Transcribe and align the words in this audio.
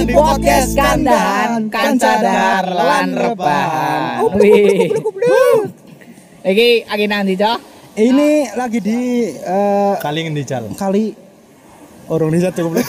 di 0.00 0.14
podcast 0.16 0.72
kandahan 0.72 1.68
kancadar 1.68 2.64
lan 2.64 3.08
rebahan. 3.12 4.32
Iki 6.40 6.68
lagi 6.88 7.04
nang 7.04 7.20
ndi, 7.28 7.34
Cok? 7.36 7.58
Ini 8.00 8.30
lagi 8.56 8.78
di 8.80 9.00
eh, 9.28 9.92
Kali 10.00 10.18
ngendi 10.24 10.42
kali 10.72 11.12
orang 12.08 12.32
desa 12.32 12.48
cukup 12.48 12.80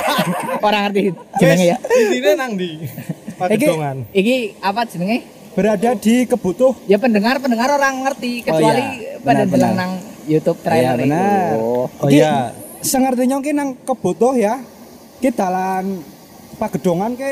Orang 0.66 0.88
ngerti 0.88 1.12
jenenge 1.36 1.64
ya. 1.68 1.76
Intine 1.84 2.30
nang 2.32 2.56
ndi? 2.56 2.70
Pagedongan. 3.36 3.96
Iki 4.08 4.36
apa 4.64 4.88
jenenge? 4.88 5.18
berada 5.54 5.94
di 5.94 6.26
kebutuh 6.26 6.74
Ya 6.90 6.98
pendengar 6.98 7.38
pendengar 7.38 7.70
orang 7.70 8.02
ngerti 8.02 8.42
kecuali 8.42 8.82
iya. 8.98 9.22
pada 9.22 9.46
Benar, 9.46 9.52
bilang 9.54 9.72
benar. 9.76 9.86
nang 9.86 9.92
YouTube 10.26 10.58
trailer 10.66 10.98
Iya, 10.98 11.04
benar. 11.06 11.46
itu. 11.54 11.62
Oh 12.02 12.08
iya. 12.10 12.34
sengertinya 12.82 13.38
ki 13.38 13.52
nang 13.54 13.78
kebutuh 13.78 14.34
ya 14.34 14.58
kita 15.22 15.46
dalan 15.46 16.02
Pagedongan 16.54 17.10
ke 17.14 17.30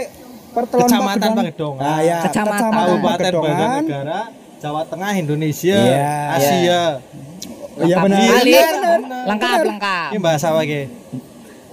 pertelon 0.51 0.85
Kecamatan 0.85 1.31
Pagedongan. 1.35 1.83
Ah 1.83 2.01
ya, 2.01 2.19
Kecamatan. 2.23 2.71
Kabupaten 2.71 3.19
Pagedongan. 3.19 3.83
Banjarnegara, 3.83 4.21
Jawa 4.59 4.83
Tengah, 4.85 5.13
Indonesia, 5.17 5.77
Iya. 5.77 6.11
Asia. 6.31 6.53
Iya 6.53 6.81
Lengkap. 7.73 8.03
benar. 8.05 8.21
Kali 8.29 8.51
Benar, 8.53 8.75
benar. 9.01 9.25
lengkap 9.27 9.59
lengkap. 9.65 10.09
Ini 10.11 10.19
bahasa 10.21 10.47
apa 10.51 10.61
ki? 10.63 10.81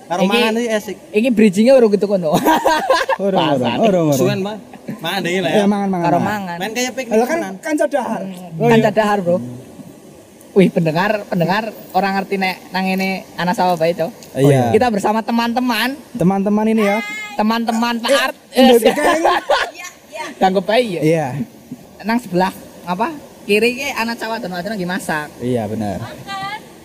Karo 0.02 0.20
Iki- 0.20 0.31
mangan 0.31 0.53
iki 0.55 0.67
esik. 0.72 0.95
Iki 1.12 1.30
bridgingnya 1.30 1.73
urung 1.75 1.91
gitu 1.91 2.05
kono. 2.05 2.34
Pasar. 3.20 3.77
orang 3.77 4.03
orang. 4.08 4.16
Suwen, 4.16 4.39
Pak. 4.41 4.58
Mangan 4.97 5.20
deh 5.22 5.31
lah 5.38 5.52
Ya 5.52 5.58
ya. 5.59 5.66
mangan 5.67 5.88
mangan. 5.88 6.05
Karo 6.08 6.17
mangan. 6.20 6.58
Main 6.58 6.72
kayak 6.73 6.91
piknik 6.94 7.13
Lah 7.13 7.27
kan 7.27 7.39
kan 7.59 7.73
cadahar. 7.77 8.22
Kan 8.55 8.80
cadahar, 8.81 9.17
Bro. 9.22 9.38
Wih, 10.58 10.73
pendengar, 10.73 11.30
pendengar 11.30 11.69
orang 11.94 12.17
ngerti 12.17 12.42
nek 12.42 12.73
nang 12.73 12.81
ini 12.89 13.22
anak 13.38 13.53
sawah 13.53 13.78
bae, 13.78 13.94
Cok. 13.94 14.09
Iya. 14.33 14.73
Kita 14.73 14.89
bersama 14.89 15.22
teman-teman, 15.22 15.94
Teman-teman 16.17 16.66
ini 16.66 16.89
ya. 16.89 16.97
teman-teman 17.38 18.02
Pak 18.02 18.11
Art. 18.17 18.36
Ganggu 20.41 20.61
bayi 20.66 20.97
ya. 20.97 21.02
Iya. 21.06 21.28
Nang 22.02 22.17
sebelah 22.17 22.50
apa? 22.83 23.14
Kiri 23.45 23.78
ke 23.78 23.88
anak 23.94 24.17
sawah 24.17 24.41
dan 24.41 24.50
lagi 24.53 24.86
masak. 24.89 25.30
Iya 25.38 25.69
benar. 25.69 26.02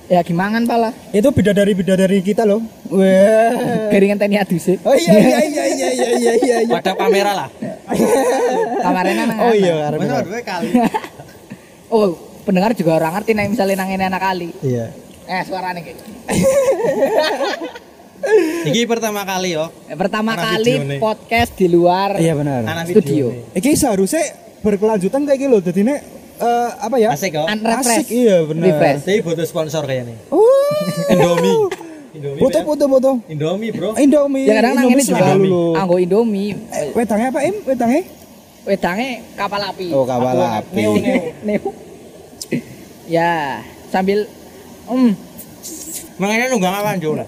Ya 0.04 0.20
gimana 0.20 0.60
pala? 0.68 0.92
Itu 1.16 1.32
bidadari 1.32 1.72
bidadari 1.72 2.20
kita 2.20 2.44
loh. 2.44 2.60
Wah. 2.92 3.88
Keringan 3.88 4.20
teni 4.20 4.36
adus 4.36 4.76
Oh 4.84 4.92
iya 4.92 5.12
iya 5.16 5.40
iya 5.40 5.64
iya 5.64 5.88
iya 5.88 6.10
iya 6.12 6.32
iya. 6.36 6.56
iya. 6.68 6.74
Pada 6.76 6.92
kamera 6.92 7.32
lah. 7.32 7.48
Kamarnya 8.84 9.24
nang. 9.24 9.38
Oh 9.40 9.52
iya. 9.56 9.88
Bener 9.96 10.20
dua 10.28 10.40
kali. 10.44 10.68
Oh, 11.88 12.12
pendengar 12.44 12.70
juga 12.72 12.90
orang 12.94 13.12
ngerti 13.14 13.32
nek 13.32 13.48
misalnya 13.48 13.74
nang 13.76 13.90
ini 13.90 14.04
anak 14.04 14.22
kali. 14.22 14.48
Iya. 14.60 14.86
Eh, 15.24 15.42
suaranya 15.42 15.80
kayak. 15.80 15.98
Iki 18.64 18.88
pertama 18.88 19.20
kali 19.22 19.52
yo. 19.52 19.68
Eh, 19.84 19.92
Pertama 19.94 20.32
Anak 20.32 20.56
kali 20.56 20.72
nih. 20.80 20.98
podcast 20.98 21.52
di 21.52 21.68
luar 21.68 22.16
Iya 22.16 22.32
benar. 22.32 22.64
Anak 22.64 22.88
Studio. 22.88 23.28
nih. 23.28 23.60
Iki 23.60 23.70
seharusnya 23.74 24.24
berkelanjutan 24.60 25.28
kayak 25.28 25.38
gitu 25.38 25.50
loh. 25.50 25.60
Jadi 25.60 25.80
ini 25.82 25.94
eh, 26.40 26.70
apa 26.74 26.96
ya? 26.96 27.12
Asik 27.12 27.36
kok. 27.36 27.44
Asik, 27.44 28.08
iya, 28.08 28.40
benar. 28.42 28.64
Refresh. 28.70 29.04
Tapi 29.04 29.20
butuh 29.20 29.44
sponsor 29.44 29.84
kayaknya. 29.84 30.16
Oh. 30.30 30.40
Indomie. 31.12 31.56
Indomie. 32.14 32.40
Foto 32.40 32.58
foto 32.64 32.84
foto. 32.88 33.10
Indomie, 33.28 33.70
Bro. 33.70 33.92
Indomie. 33.98 34.48
Ya 34.48 34.56
kadang 34.56 34.72
nang 34.72 34.84
Indomie 34.88 34.96
ini 34.96 35.04
juga 35.04 35.24
anggo 35.76 35.96
Indomie. 35.98 36.48
Eh, 36.72 36.96
Wedangnya 36.96 37.28
apa 37.28 37.40
Im? 37.44 37.56
Wedangnya? 37.62 38.02
Wedangnya 38.64 39.10
kapal 39.36 39.60
api. 39.68 39.86
Oh 39.92 40.08
kapal 40.08 40.32
Aku- 40.32 40.48
api. 40.64 40.76
Neo, 40.80 40.92
neo. 40.96 41.20
Neo. 41.44 41.68
ya, 43.06 43.60
sambil 43.88 44.26
um 44.86 45.12
Makanya 46.14 46.46
nunggang 46.46 46.74
apa 46.74 46.94
Jol? 46.96 47.24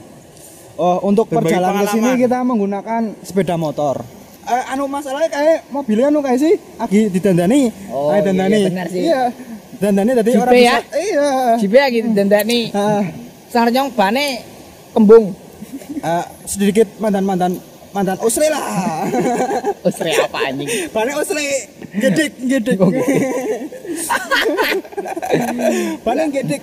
Oh 0.76 1.00
untuk 1.02 1.26
Berbagi 1.26 1.50
perjalanan 1.50 1.82
ke 1.82 1.88
sini 1.88 2.00
pengalaman. 2.04 2.20
kita 2.20 2.38
menggunakan 2.42 3.02
sepeda 3.20 3.56
motor. 3.56 4.04
Eh, 4.44 4.62
anu 4.70 4.86
masalahnya 4.86 5.26
kayak 5.26 5.58
mobilnya 5.68 6.06
anu 6.06 6.20
kayak 6.20 6.38
sih 6.38 6.54
lagi 6.76 7.08
didandani. 7.08 7.72
Oh, 7.88 8.12
Kayak 8.12 8.22
dandani. 8.26 8.54
iya, 8.54 8.68
benar 8.68 8.86
sih. 8.86 9.02
Iya. 9.02 9.22
Dandani 9.76 10.10
tadi 10.14 10.30
Jipe 10.30 10.40
orang 10.40 10.54
ya? 10.54 10.76
bisa. 10.78 10.96
Iya. 10.96 11.28
jibe 11.58 11.76
lagi 11.76 11.98
dandani. 12.06 12.60
Ah, 12.70 13.02
Sarjong 13.48 13.88
bane 13.90 14.26
kembung. 14.92 15.24
eh, 15.98 16.24
sedikit 16.44 16.86
mantan-mantan 16.96 17.56
mantan 17.96 18.20
usri 18.20 18.52
lah. 18.52 18.60
Usre 19.88 20.12
apa 20.12 20.38
anjing? 20.52 20.68
Bane 20.92 21.12
usri. 21.16 21.48
Gedek, 21.96 22.32
gedek. 22.44 22.76
Gedek. 22.76 23.08
Bane 26.04 26.22
gedek. 26.28 26.62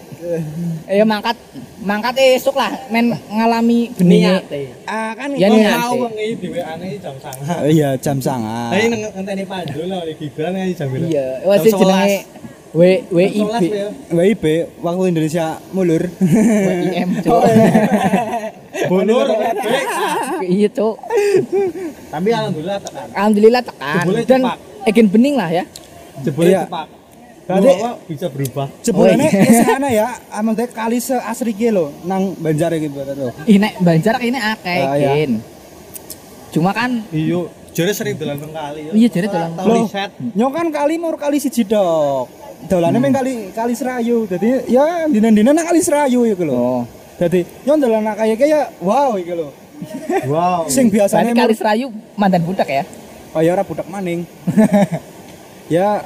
Eh 0.86 1.02
mangkat 1.02 1.34
mangkat 1.82 2.14
esuk 2.38 2.54
lah 2.54 2.70
men 2.94 3.18
ngalami 3.34 3.90
beningnya. 3.98 4.46
Ah 4.86 5.18
kan 5.18 5.34
Ya, 5.34 5.50
nih, 5.50 5.66
mau 5.74 5.98
di 6.14 6.48
WA 6.54 6.78
nih 6.78 7.02
jam 7.02 7.18
sangat. 7.18 7.58
Oh, 7.58 7.66
iya 7.66 7.90
jam 7.98 8.18
sanga. 8.22 8.70
Tapi 8.70 8.86
ngenteni 8.94 9.44
Panjul 9.50 9.90
lah 9.90 10.06
di 10.06 10.14
Gibran 10.22 10.54
nih 10.54 10.78
jam 10.78 10.86
berapa? 10.94 11.10
Iya, 11.10 11.28
wis 11.50 11.74
jenenge 11.74 12.18
W 12.74 12.82
WIB. 13.14 13.38
11. 14.10 14.18
WIB 14.18 14.46
waktu 14.82 15.04
Indonesia 15.14 15.62
mulur. 15.74 16.10
WIM, 16.18 17.10
iya. 17.22 18.43
Bunur. 18.88 19.26
Iya, 20.44 20.68
Cuk. 20.70 20.96
Tapi 22.10 22.30
alhamdulillah 22.30 22.78
tekan. 22.80 23.08
Alhamdulillah 23.12 23.62
tekan 23.64 24.04
Jebule 24.04 24.22
dan 24.24 24.42
egin 24.84 25.08
bening 25.08 25.36
lah 25.36 25.50
ya. 25.50 25.64
Jebule 26.20 26.50
Iya. 26.50 26.64
cepak. 26.66 26.88
Berarti- 27.44 27.76
Berarti 27.76 28.08
bisa 28.08 28.28
berubah. 28.28 28.68
Sebenarnya 28.80 29.28
Oh, 29.28 29.36
iya. 29.36 29.44
di 29.44 29.56
sana 29.60 29.88
ya, 29.92 30.08
amal 30.32 30.56
kali 30.56 30.98
seasri 30.98 31.52
ki 31.52 31.70
lho 31.70 31.92
nang 32.04 32.36
Banjar 32.36 32.72
gitu 32.74 32.96
tuh. 32.96 33.36
Ih 33.44 33.60
nek 33.60 33.74
Banjar 33.78 34.16
ini 34.20 34.40
akeh 34.40 34.80
Ah, 34.82 34.96
iya. 34.96 35.28
Cuma 36.50 36.72
kan 36.72 37.04
Iya, 37.10 37.50
jare 37.74 37.92
sering 37.92 38.16
dolan 38.16 38.40
kali. 38.40 38.88
yo. 38.88 38.92
Iya, 38.94 39.08
jare 39.10 39.28
dolan. 39.28 39.52
Tau 39.54 39.66
Loh. 39.66 39.76
riset. 39.84 40.12
Nyok 40.32 40.52
kan 40.54 40.68
kali 40.70 40.96
mau 40.96 41.12
kali 41.14 41.38
siji 41.38 41.66
dok. 41.66 42.30
Dolane 42.64 42.96
Hmm. 42.96 43.12
kali 43.12 43.52
kali 43.52 43.74
Serayu. 43.76 44.24
Jadi 44.24 44.72
ya 44.72 45.04
dina-dina 45.04 45.52
nang 45.52 45.68
kali 45.68 45.84
Serayu 45.84 46.24
iku 46.24 46.48
lho. 46.48 46.56
oh. 46.56 46.82
Jadi 47.20 47.46
yo 47.64 47.78
dolan 47.78 48.10
kayak 48.14 48.38
kayak 48.38 48.66
wow 48.82 49.14
iku 49.16 49.34
lho. 49.38 49.50
Wow. 50.26 50.66
Sing 50.74 50.88
biasanya 50.90 51.34
Berarti 51.34 51.42
kali 51.42 51.54
Serayu 51.56 51.88
mantan 52.16 52.42
budak 52.42 52.66
ya. 52.66 52.84
oh 53.34 53.42
ya 53.42 53.54
ora 53.54 53.64
budak 53.66 53.86
maning. 53.90 54.26
ya 55.74 56.06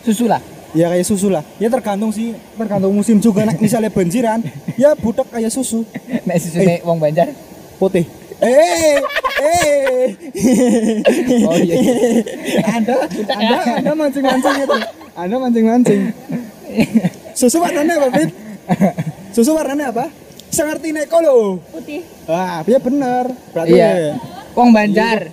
Susu 0.00 0.24
lah. 0.24 0.40
ya 0.72 0.86
kayak 0.88 1.02
susu 1.04 1.28
lah. 1.28 1.42
Ya 1.58 1.66
tergantung 1.68 2.08
sih, 2.08 2.32
tergantung 2.56 2.94
musim 2.94 3.18
juga. 3.18 3.42
Nek 3.44 3.58
misalnya 3.58 3.90
banjiran, 3.90 4.40
ya 4.78 4.94
budak 4.94 5.26
kayak 5.28 5.50
susu 5.50 5.82
Nek 6.26 6.38
susune 6.40 6.78
wong 6.86 6.96
Banjar. 6.96 7.28
putih. 7.76 8.06
Eh, 8.40 8.96
eh. 9.40 10.04
Oh 11.44 11.56
iya. 11.58 11.74
Anda, 12.64 12.96
anda, 13.28 13.56
anda 13.76 13.92
mancing-mancing 13.92 14.56
itu. 14.64 14.78
Anda 15.12 15.36
mancing-mancing. 15.36 16.00
Susu 17.34 17.60
warnanya 17.60 18.00
apa, 18.00 18.08
Fit? 18.16 18.30
Susu 19.32 19.52
warnanya 19.52 19.92
apa? 19.92 20.08
Sengerti 20.50 20.90
neko 20.90 21.16
lo. 21.22 21.36
Putih. 21.70 22.02
Wah, 22.26 22.60
dia 22.66 22.78
bener. 22.82 23.30
Berarti 23.54 23.74
Iya. 23.74 24.18
Wong 24.58 24.74
Banjar. 24.74 25.30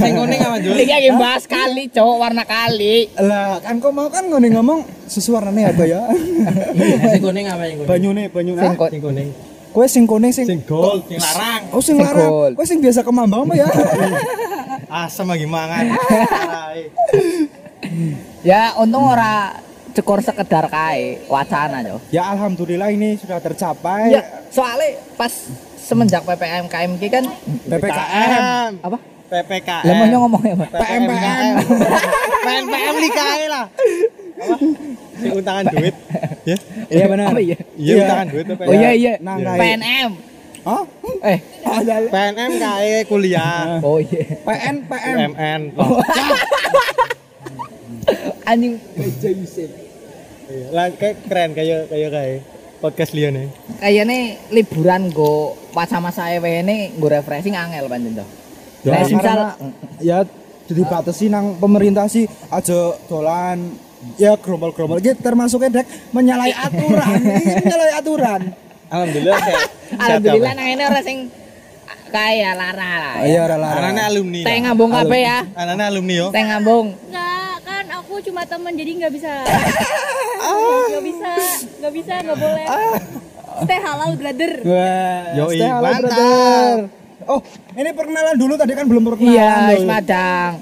Sing 0.00 0.12
kuning 0.16 0.40
apa 0.40 0.56
Jul? 0.64 0.72
Iki 0.80 0.88
lagi 0.88 1.10
bahas 1.12 1.44
kali, 1.44 1.92
cowok 1.92 2.16
warna 2.16 2.44
kali. 2.48 3.12
lah 3.20 3.60
kan 3.60 3.76
kau 3.84 3.92
mau 3.92 4.08
kan 4.08 4.24
ngomong 4.24 4.48
ngomong 4.48 4.80
susu 5.04 5.36
apa 5.36 5.52
ya? 5.84 6.08
Nek 6.08 7.06
sing 7.12 7.20
kuning 7.20 7.44
apa 7.52 7.68
yang 7.68 7.84
kuning? 7.84 7.90
Banyune, 7.90 8.22
banyune. 8.32 8.64
Sing 8.64 9.02
kuning. 9.04 9.28
Kue 9.68 9.84
sing 9.84 10.08
kuning 10.08 10.32
sing 10.32 10.48
Sing 10.48 10.64
gold, 10.64 11.04
sing 11.04 11.20
larang. 11.20 11.62
Oh 11.76 11.82
sing 11.84 11.96
larang. 12.00 12.56
Kue 12.56 12.64
sing 12.64 12.80
biasa 12.80 13.04
kemambang 13.04 13.44
apa 13.44 13.54
ya? 13.60 13.68
Asam 15.04 15.28
lagi 15.28 15.44
mangan. 15.44 15.84
Ya 18.42 18.74
untung 18.78 19.06
ora 19.06 19.54
cekor 19.98 20.22
sekedar 20.22 20.70
kae 20.70 21.26
wacana 21.26 21.82
yo. 21.82 21.98
ya 22.08 22.30
alhamdulillah 22.30 22.86
ini 22.88 23.18
sudah 23.18 23.42
tercapai. 23.42 24.14
Ya, 24.14 24.22
soalnya 24.48 24.94
pas 25.18 25.34
semenjak 25.76 26.22
PPM 26.22 26.70
KM 26.70 26.92
ki 26.96 27.08
kan 27.10 27.24
PPKM. 27.66 28.78
apa? 28.78 28.98
PPKM. 29.26 29.82
Lah 29.82 29.94
mau 29.98 30.18
ngomongnya 30.24 30.54
apa? 30.54 30.66
PMPM. 30.78 31.54
PMPM 32.40 32.94
likae 33.02 33.44
lah. 33.50 33.66
Apa? 34.38 34.54
Sing 35.18 35.32
untangan 35.34 35.64
duit. 35.66 35.94
Ya. 36.46 36.56
Iya 36.86 37.04
benar. 37.10 37.34
Iya? 37.34 37.42
Iya, 37.42 37.58
Iya. 37.74 37.94
untangan 38.00 38.26
duit 38.30 38.44
PPKM. 38.46 38.70
Oh 38.70 38.74
iya 38.76 38.90
iya. 38.94 39.12
Nang 39.18 39.38
Iya. 39.42 39.52
PNM. 39.58 40.10
Hah? 40.58 40.84
Eh, 41.24 41.38
PNM 42.06 42.52
kae 42.56 42.92
kuliah. 43.04 43.82
oh 43.82 43.98
iya. 43.98 44.22
PN 44.46 44.76
PM. 44.86 45.16
PMN. 45.34 45.60
Anjing 48.48 48.74
Iya. 50.48 50.66
Lah 50.72 50.88
kayak 50.96 51.28
keren 51.28 51.50
kayak 51.52 51.92
kayak 51.92 52.08
kayak 52.08 52.40
podcast 52.80 53.12
Lion 53.12 53.36
nih. 53.36 53.48
kayaknya 53.84 54.18
liburan 54.48 55.12
go 55.12 55.52
masa-masa 55.76 56.32
ewe 56.32 56.64
ini 56.64 56.96
go 56.96 57.12
refreshing 57.12 57.52
angel 57.52 57.84
pancen 57.84 58.16
toh. 58.16 58.28
Ya, 58.80 58.92
Nek 58.96 59.12
misal 59.12 59.38
ya 60.00 60.18
dibatasi 60.64 61.28
nang 61.28 61.60
pemerintah 61.60 62.08
sih 62.08 62.24
aja 62.48 62.96
dolan 63.10 63.76
ya 64.16 64.40
gerombol-gerombol 64.40 65.02
gitu 65.02 65.18
termasuknya 65.20 65.82
dek 65.82 65.86
menyalahi 66.14 66.54
aturan 66.54 67.18
menyalahi 67.60 67.92
aturan 67.98 68.40
Alhamdulillah 68.88 69.36
saya 69.36 69.56
alhamdulillah 70.06 70.52
nang 70.54 70.68
ini 70.70 70.82
ora 70.86 71.00
sing 71.04 71.18
kaya 72.08 72.56
lara 72.56 72.92
lah. 72.96 73.14
Oh, 73.20 73.26
iya 73.28 73.40
ora 73.44 73.56
lara. 73.60 73.84
Anaknya 73.84 74.08
alumni. 74.08 74.40
Teh 74.40 74.48
lah. 74.48 74.60
ngambung 74.64 74.90
kabeh 74.96 75.20
ya. 75.20 75.38
Anaknya 75.52 75.84
alumni 75.92 76.14
yo. 76.16 76.26
Ngambung. 76.32 76.86
Enggak, 76.96 77.20
kan 77.20 77.37
aku 77.90 78.20
cuma 78.22 78.42
teman 78.42 78.72
jadi 78.72 78.90
nggak 78.96 79.12
bisa. 79.12 79.32
Nggak 80.88 81.04
bisa, 81.04 81.32
nggak 81.78 81.92
bisa, 81.92 82.14
nggak 82.20 82.38
boleh. 82.38 82.66
Stay 83.58 83.78
halal, 83.78 84.10
brother. 84.14 84.52
Wah, 84.62 85.22
Yoi, 85.36 85.56
stay 85.56 85.66
halal, 85.66 85.82
mantap. 85.82 86.02
brother. 86.04 86.76
Oh, 87.26 87.40
ini 87.74 87.90
perkenalan 87.90 88.36
dulu 88.36 88.54
tadi 88.54 88.72
kan 88.72 88.84
belum 88.84 89.02
perkenalan. 89.04 89.34
Iya, 89.34 89.52
dulu. 89.74 89.84
madang. 89.84 90.52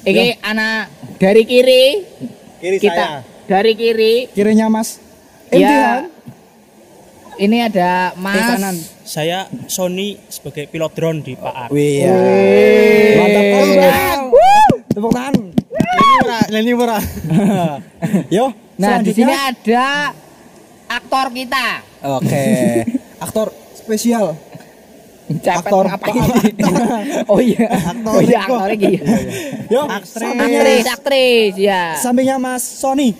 Iki 0.00 0.26
anak 0.40 0.82
dari 1.18 1.42
kiri 1.44 1.84
Kiri 2.56 2.76
kita 2.78 2.94
saya. 2.94 3.20
dari 3.44 3.72
kiri. 3.74 4.14
Kirinya 4.30 4.68
Mas. 4.68 4.96
Iya. 5.50 6.08
Ini 7.36 7.56
ada 7.64 8.12
Eh, 8.12 8.20
Mas. 8.20 8.48
kanan. 8.54 8.76
Saya 9.02 9.38
Sony 9.66 10.20
sebagai 10.26 10.68
pilot 10.68 10.92
drone 10.92 11.20
di 11.20 11.34
Pak 11.34 11.52
ya. 11.52 11.66
Wih. 11.68 12.04
Mantap 13.16 13.44
kali, 13.50 13.72
Bang. 13.74 14.20
Tepuk 14.90 15.10
tangan. 15.10 15.34
Murah, 16.30 16.46
Leni 16.48 16.72
murah. 16.72 17.02
Yo, 18.30 18.54
Nah, 18.78 19.02
di 19.02 19.10
sini 19.10 19.28
ada 19.28 20.14
aktor 20.88 21.26
kita. 21.30 21.82
Oke. 22.16 22.46
Aktor 23.20 23.50
spesial. 23.74 24.38
Cepet 25.28 25.58
Aktor. 25.60 25.84
ngapain 25.84 26.22
sih? 26.40 26.52
oh 27.28 27.38
iya. 27.38 27.66
Oh 28.02 28.18
iya 28.18 28.38
aktor 28.40 28.70
iki. 28.72 28.94
Yo, 29.68 29.84
Aktris. 29.84 30.32
Aktris, 30.32 30.86
aktris 30.88 31.52
ya. 31.56 31.94
sampingnya 31.94 32.34
Mas 32.34 32.62
Sony. 32.62 33.12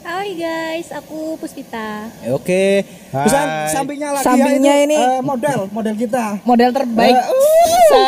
Hai 0.00 0.32
guys, 0.32 0.88
aku 0.90 1.36
Puspita. 1.36 2.08
Oke. 2.32 2.86
Terus 3.12 3.28
kan 3.30 3.46
Hai. 3.46 3.68
sampingnya 3.68 4.08
lagi 4.10 4.24
Sampingnya 4.24 4.72
ya 4.72 4.80
itu, 4.80 4.86
ini. 4.88 4.96
eh, 4.96 5.20
model, 5.20 5.58
model 5.68 5.94
kita. 5.94 6.40
Model 6.42 6.70
terbaik 6.72 7.12
Eh, 7.12 7.28
uh. 7.28 7.76
se 7.84 8.02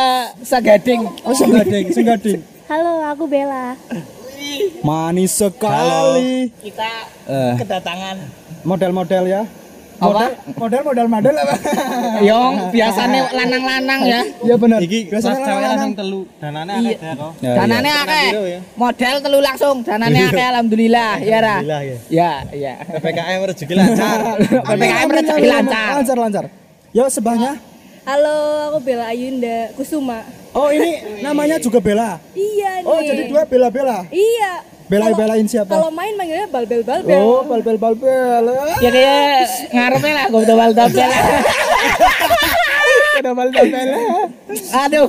segading. 0.48 1.00
Oh, 1.20 1.34
Senggading, 1.36 1.92
Senggading. 1.92 2.40
Halo, 2.66 3.04
aku 3.04 3.26
Bella. 3.26 3.76
Manis 4.80 5.32
sekali. 5.34 6.48
Kita 6.56 6.90
Eh, 7.24 7.54
kedatangan 7.58 8.16
model-model 8.62 9.24
ya. 9.24 9.42
Apa? 10.00 10.32
Model, 10.56 10.80
model, 10.80 10.82
model, 10.82 11.06
model 11.12 11.34
apa? 11.36 11.54
Yong 12.32 12.72
biasanya 12.72 13.28
lanang-lanang 13.38 14.00
ya. 14.02 14.20
Iya 14.40 14.54
benar. 14.56 14.78
Iki 14.80 15.12
Biasanya 15.12 15.36
cewek 15.36 15.52
lanang. 15.60 15.72
lanang 15.76 15.92
telu. 15.92 16.20
Danane 16.40 16.72
Iya. 16.72 16.90
akeh 16.96 17.12
kok. 17.14 17.32
Ya, 17.44 17.52
Danane 17.52 17.84
iya. 17.84 18.00
akeh. 18.00 18.26
Ya? 18.32 18.60
Model 18.74 19.14
telu 19.20 19.38
langsung, 19.38 19.76
danane 19.84 20.18
akeh 20.24 20.44
alhamdulillah 20.46 21.12
ya 21.20 21.38
Ra. 21.38 21.48
Alhamdulillah 21.60 21.82
ya. 21.84 21.96
Ya, 22.08 22.32
ya. 22.50 22.74
PPKM 22.80 23.40
rezeki 23.44 23.74
lancar. 23.76 24.18
PPKM 24.72 25.08
rezeki 25.12 25.46
lancar. 25.46 25.92
Lancar, 26.00 26.16
lancar. 26.18 26.44
Yo 26.90 27.04
sebahnya. 27.06 27.60
Halo, 28.00 28.72
aku 28.72 28.78
Bella 28.80 29.12
Ayunda 29.12 29.68
Kusuma. 29.76 30.24
Oh 30.50 30.72
ini 30.72 30.90
namanya 31.20 31.60
juga 31.60 31.76
Bella. 31.78 32.16
Iya 32.32 32.80
nih. 32.80 32.88
Oh 32.88 32.98
jadi 32.98 33.22
dua 33.28 33.44
Bella 33.44 33.68
Bella. 33.68 34.08
Iya. 34.08 34.64
Kalau- 34.90 35.14
belain 35.16 35.46
siapa? 35.46 35.70
Kalau 35.70 35.90
main 35.90 36.12
manggilnya 36.12 36.46
balbel 36.46 36.82
balbel. 36.82 37.20
Oh 37.20 37.40
balbel 37.42 37.76
balbel. 37.76 38.44
Ya 38.78 38.90
kayak 38.90 39.46
ngarepe 39.70 40.10
lah 40.10 40.26
gue 40.26 40.42
tebal. 40.42 40.70
Balbel 40.74 40.94
balbel. 43.32 43.88
Aduh. 44.76 45.08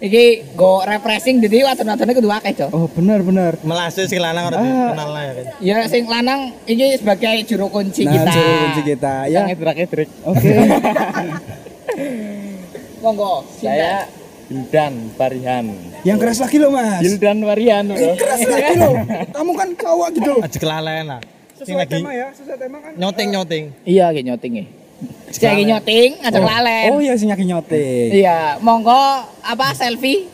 Iki 0.00 0.24
go 0.54 0.80
refreshing 0.80 1.38
jadi 1.38 1.60
wadon-wadone 1.62 2.12
kudu 2.14 2.28
akeh, 2.30 2.56
Cok. 2.56 2.72
Oh 2.72 2.88
benar 2.88 3.20
benar. 3.20 3.60
Melase 3.60 4.04
sing 4.04 4.16
lanang 4.16 4.48
ora 4.48 4.56
Ah. 4.56 4.64
kenal 4.90 5.08
lah 5.12 5.22
ya 5.22 5.32
kan. 5.34 5.44
Ya 5.60 5.76
sing 5.86 6.04
lanang 6.06 6.40
iki 6.64 6.96
sebagai 6.96 7.44
juru 7.44 7.68
kunci 7.68 8.04
Nah, 8.04 8.12
kita. 8.14 8.32
juru 8.32 8.52
kunci 8.62 8.80
kita 8.86 9.14
ya. 9.24 9.44
Yang 9.44 9.46
edrak-edrik. 9.54 10.08
Oke. 10.24 10.50
Monggo, 13.00 13.44
Saya 13.56 14.04
Hildan 14.50 15.14
Parihan. 15.14 15.62
Yang 16.02 16.18
keras 16.26 16.38
lagi 16.42 16.58
loh 16.58 16.74
mas. 16.74 16.98
Hildan 17.06 17.38
Parihan. 17.38 17.84
Eh, 17.94 18.18
keras 18.18 18.42
lagi 18.42 18.74
loh. 18.82 18.94
Kamu 19.30 19.52
kan 19.54 19.68
cowok 19.78 20.08
gitu. 20.18 20.32
Aja 20.42 20.58
kelalen 20.58 21.06
lah. 21.06 21.22
Sing 21.54 21.78
Sesuai 21.78 21.86
lagi 21.86 21.94
tema 22.02 22.10
ya, 22.10 22.28
sesuai 22.34 22.58
tema 22.58 22.78
kan. 22.82 22.92
nyoting-nyoting. 22.98 23.64
Iya, 23.86 24.10
kayak 24.10 24.26
nyoting 24.26 24.52
ya. 24.58 24.64
Lagi 25.30 25.64
nyoting, 25.64 26.10
ngajak 26.20 26.42
lalen. 26.42 26.88
Oh 26.90 26.98
iya 26.98 27.14
nyaki 27.14 27.44
nyoting. 27.46 28.08
Iya, 28.10 28.58
monggo 28.58 28.98
apa 29.40 29.70
selfie? 29.72 30.26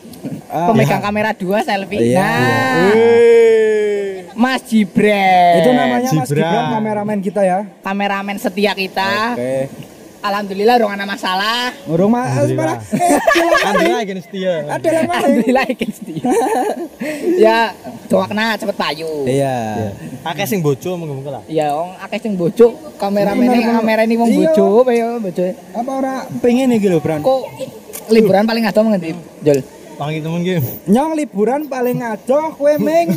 Ah, 0.49 0.73
Pemegang 0.73 1.05
kamera 1.05 1.37
dua 1.37 1.61
selfie. 1.61 2.17
Iya. 2.17 2.25
Nah, 2.25 2.91
Mas 4.33 4.65
Jibren. 4.65 5.61
Itu 5.61 5.71
namanya 5.77 6.09
Mas 6.09 6.29
Gibran. 6.33 6.41
Gibran 6.41 6.65
kameramen 6.73 7.19
kita 7.21 7.43
ya. 7.45 7.59
kameramen 7.85 8.37
setia 8.41 8.73
kita. 8.73 9.37
Oke. 9.37 9.69
Alhamdulillah 10.27 10.77
dong 10.77 10.91
ada 10.91 11.05
masalah. 11.05 11.71
Ngurung 11.85 12.11
mas 12.15 12.27
Alhamdulillah. 12.29 12.77
malah. 12.77 12.79
Eh, 12.93 13.69
Anda 13.69 13.85
lagi 13.95 14.13
setia. 14.19 14.55
maling. 14.65 15.07
Alhamdulillah 15.07 15.65
ikin 15.69 15.91
setia. 15.91 16.23
ya, 17.37 17.59
doakna 18.07 18.55
cepet 18.55 18.75
payu. 18.75 19.11
Iya. 19.25 19.57
Akeh 20.23 20.45
sing 20.45 20.61
bojo 20.61 20.91
monggo 20.95 21.31
lah. 21.31 21.43
Ya, 21.47 21.71
wong 21.73 21.95
akeh 21.99 22.19
sing 22.19 22.35
bojo, 22.35 22.67
kameramen 22.97 23.43
Bener, 23.43 23.63
bener. 23.63 23.75
kamera 23.77 24.03
ini 24.03 24.15
wong 24.17 24.29
Iya. 24.29 24.39
bojo, 24.51 24.67
apa 24.83 24.93
ya 24.93 25.07
bojo. 25.17 25.43
Apa 25.73 25.91
ora 25.93 26.15
pengen 26.41 26.67
nih 26.69 26.79
gitu, 26.81 26.99
Bran? 26.99 27.21
Kok 27.21 27.43
liburan 28.09 28.45
paling 28.45 28.65
ado 28.65 28.81
ngendi, 28.83 29.11
Jol? 29.43 29.61
Panggil 29.97 30.21
temen 30.21 30.41
ki. 30.43 30.55
Nyong 30.87 31.13
liburan 31.17 31.61
paling 31.67 31.99
adoh 32.01 32.53
kue 32.53 32.77
meng. 32.77 33.17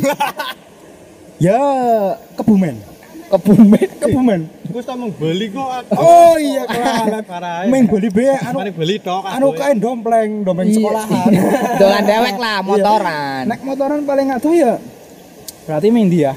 ya, 1.38 1.60
Kebumen. 2.34 2.89
Kebumen. 3.30 3.88
Kebumen. 3.96 4.40
Wis 4.70 4.82
ta 4.82 4.94
mung 4.94 5.10
beli 5.12 5.46
kok. 5.48 5.66
Oh 5.94 6.34
iya. 6.34 6.66
Parah. 7.22 7.62
Meng 7.64 7.86
beli 7.86 8.08
be 8.08 8.26
anu 8.28 8.58
Mari 8.58 8.70
beli 8.70 8.96
tok. 8.98 9.22
anu 9.24 9.50
kain 9.52 9.78
dompleng, 9.78 10.42
dompleng 10.42 10.66
Iya. 10.66 10.76
sekolahan. 10.76 11.30
Dolan 11.80 12.02
dewek 12.04 12.36
lah, 12.36 12.58
motoran. 12.60 13.42
Naik 13.46 13.62
motoran 13.62 14.02
paling 14.02 14.28
adoh 14.30 14.50
ya. 14.50 14.72
Berarti 15.62 15.88
meng 15.88 16.06
dia. 16.06 16.34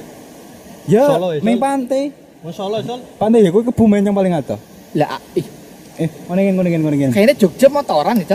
Ya, 0.83 1.01
ya, 1.07 1.17
meng 1.39 1.55
Sol. 1.55 1.63
pantai. 1.63 2.03
Masyaallah, 2.41 2.79
Sol. 2.83 2.99
Pantai 3.15 3.39
ya 3.39 3.49
kue 3.49 3.63
Kebumen 3.63 4.01
yang 4.01 4.13
paling 4.13 4.33
adoh. 4.33 4.59
Lah, 4.93 5.17
ih, 5.33 5.45
Eh, 5.95 6.09
konengin 6.25 6.53
konengin 6.53 6.81
konengin. 6.81 7.09
kayaknya 7.09 7.37
Jogja 7.37 7.69
motoran 7.69 8.17
itu. 8.17 8.33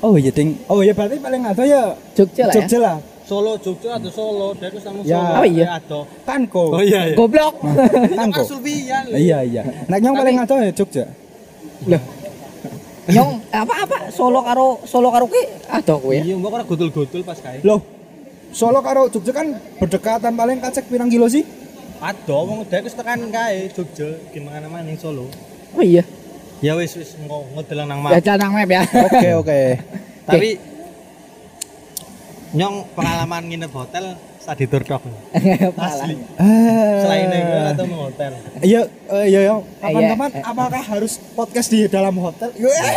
Oh 0.00 0.14
iya 0.14 0.30
ding. 0.30 0.58
Oh 0.66 0.82
iya 0.82 0.90
berarti 0.90 1.18
paling 1.18 1.42
adoh 1.44 1.62
ya 1.62 1.94
Jogja 2.12 2.42
lah 2.44 2.52
ya. 2.52 2.56
Jogja 2.58 2.78
lah. 2.78 2.96
Solo 3.22 3.54
Jogja 3.56 3.96
atau 3.96 4.10
Solo, 4.10 4.48
dek 4.58 4.74
wis 4.74 4.84
nang 4.84 5.00
Ya. 5.06 5.18
Solo. 5.22 5.32
Oh, 5.38 5.46
iya. 5.46 5.66
Ado. 5.78 6.00
Kanko. 6.26 6.64
Oh 6.74 6.82
iya 6.82 7.00
iya. 7.08 7.16
Goblok. 7.16 7.54
Kanko. 8.12 8.42
Sulfian. 8.50 9.04
Iya 9.08 9.38
iya. 9.46 9.62
Nek 9.86 9.98
nyong 10.02 10.16
paling 10.18 10.36
adoh 10.42 10.58
ya 10.58 10.72
Jogja. 10.74 11.04
Lah. 11.86 12.02
Nyong 13.02 13.30
apa-apa 13.50 14.14
Solo 14.14 14.46
karo 14.46 14.78
Solo 14.86 15.10
karo 15.10 15.26
ki 15.26 15.42
ado 15.66 15.94
kowe 15.98 16.14
ya. 16.14 16.22
Iya, 16.22 16.34
mbok 16.38 16.54
ora 16.54 16.64
gudul-gudul 16.66 17.22
pas 17.22 17.38
kae. 17.38 17.62
Loh, 17.62 17.82
Solo 18.50 18.78
karo 18.82 19.06
Jogja 19.08 19.32
kan 19.32 19.54
berdekatan 19.78 20.34
paling 20.34 20.58
kacek 20.58 20.86
pirang 20.86 21.10
kilo 21.10 21.26
sih? 21.26 21.42
Ado 22.02 22.46
wong 22.46 22.66
dek 22.66 22.82
wis 22.86 22.94
tekan 22.94 23.30
kae 23.30 23.70
Jogja 23.70 24.18
gimana 24.30 24.66
mana 24.66 24.86
ning 24.86 24.98
Solo. 24.98 25.30
Oh 25.72 25.82
iya. 25.82 26.02
Ya 26.62 26.78
wis 26.78 26.94
wis 26.94 27.18
engko 27.18 27.42
ngedelang 27.58 27.90
nang 27.90 28.06
Ya 28.06 28.18
map. 28.18 28.22
jangan 28.22 28.50
map 28.54 28.70
ya. 28.70 28.82
Oke 28.86 29.28
oke. 29.34 29.60
Tapi 30.22 30.48
nyong 32.52 32.84
pengalaman 32.92 33.48
nginep 33.48 33.72
hotel 33.72 34.04
saat 34.36 34.58
di 34.58 34.66
Turkok. 34.68 35.00
Asli. 35.78 36.14
Eh, 36.36 36.94
Selain 37.00 37.30
itu 37.30 37.56
atau 37.72 37.86
hotel. 38.04 38.32
Iya 38.60 38.80
eh, 39.08 39.24
iya 39.30 39.40
iya. 39.40 39.54
Kapan-kapan 39.80 40.30
Iya. 40.34 40.42
apakah 40.44 40.82
harus 40.82 41.12
podcast 41.32 41.68
di 41.70 41.86
dalam 41.88 42.12
hotel? 42.18 42.52
Yo, 42.58 42.68
eh, 42.68 42.92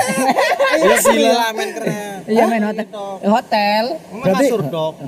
Ya 0.76 0.96
gila 1.00 1.32
lah 1.32 1.50
men 1.56 1.70
keren. 1.72 2.18
Iya 2.28 2.44
main 2.50 2.64
hotel. 2.66 2.86
Hotel. 3.24 3.84
Emang 4.12 4.26
Berarti-. 4.28 4.52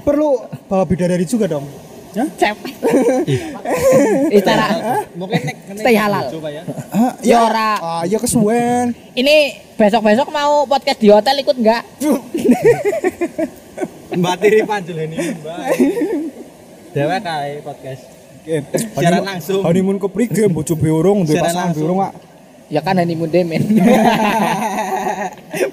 Perlu 0.05 0.29
bawa 0.69 0.83
bidadari 0.87 1.25
juga 1.27 1.49
dong. 1.49 1.65
Ya? 2.15 2.25
Cep. 2.39 2.57
Istara. 4.31 4.67
Mungkin 5.19 5.41
nek 5.43 5.57
Stay 5.75 5.93
halal. 5.99 6.25
Coba 6.31 6.49
ya. 6.49 6.61
Ah, 6.89 7.13
Ya 7.19 7.37
ora. 7.43 7.71
Ah, 7.77 8.03
iya 8.07 8.17
kesuwen. 8.17 8.95
Ini 9.11 9.35
besok-besok 9.75 10.31
mau 10.31 10.63
podcast 10.65 10.97
di 10.97 11.11
hotel 11.11 11.43
ikut 11.43 11.57
enggak? 11.59 11.83
Mbak 14.07 14.35
Tiri 14.39 14.61
Panjul 14.63 14.97
ini 15.03 15.17
Mbak. 15.43 15.59
Dewa 16.95 17.17
kae 17.19 17.59
podcast. 17.59 18.03
Siaran 18.95 19.23
langsung. 19.27 19.59
Honeymoon 19.59 19.99
ke 19.99 20.07
Prige, 20.07 20.47
bojo 20.47 20.73
duwe 20.73 21.35
pasangan 21.35 21.75
langsung. 21.75 21.83
beurung, 21.83 21.99
Pak. 21.99 22.13
Ya 22.67 22.79
kan 22.83 22.95
honeymoon 22.95 23.31
demen. 23.31 23.63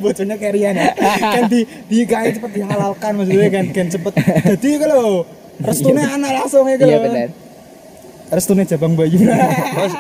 Bojone 0.02 0.34
kerian 0.38 0.74
ya. 0.78 0.94
kan 1.20 1.44
di 1.50 1.66
di 1.90 2.06
kae 2.06 2.30
cepet 2.34 2.50
dihalalkan 2.54 3.12
maksudnya 3.18 3.50
kan 3.50 3.66
kan 3.70 3.86
cepet. 3.90 4.12
Jadi 4.56 4.70
kalau 4.82 5.26
restune 5.60 6.00
anak 6.02 6.30
langsung 6.42 6.64
ya 6.66 6.74
Iya 6.74 6.78
kalau. 6.78 7.02
benar. 7.04 7.28
Restune 8.30 8.62
Jabang 8.66 8.94
Bayu. 8.98 9.18
Terus 9.74 9.94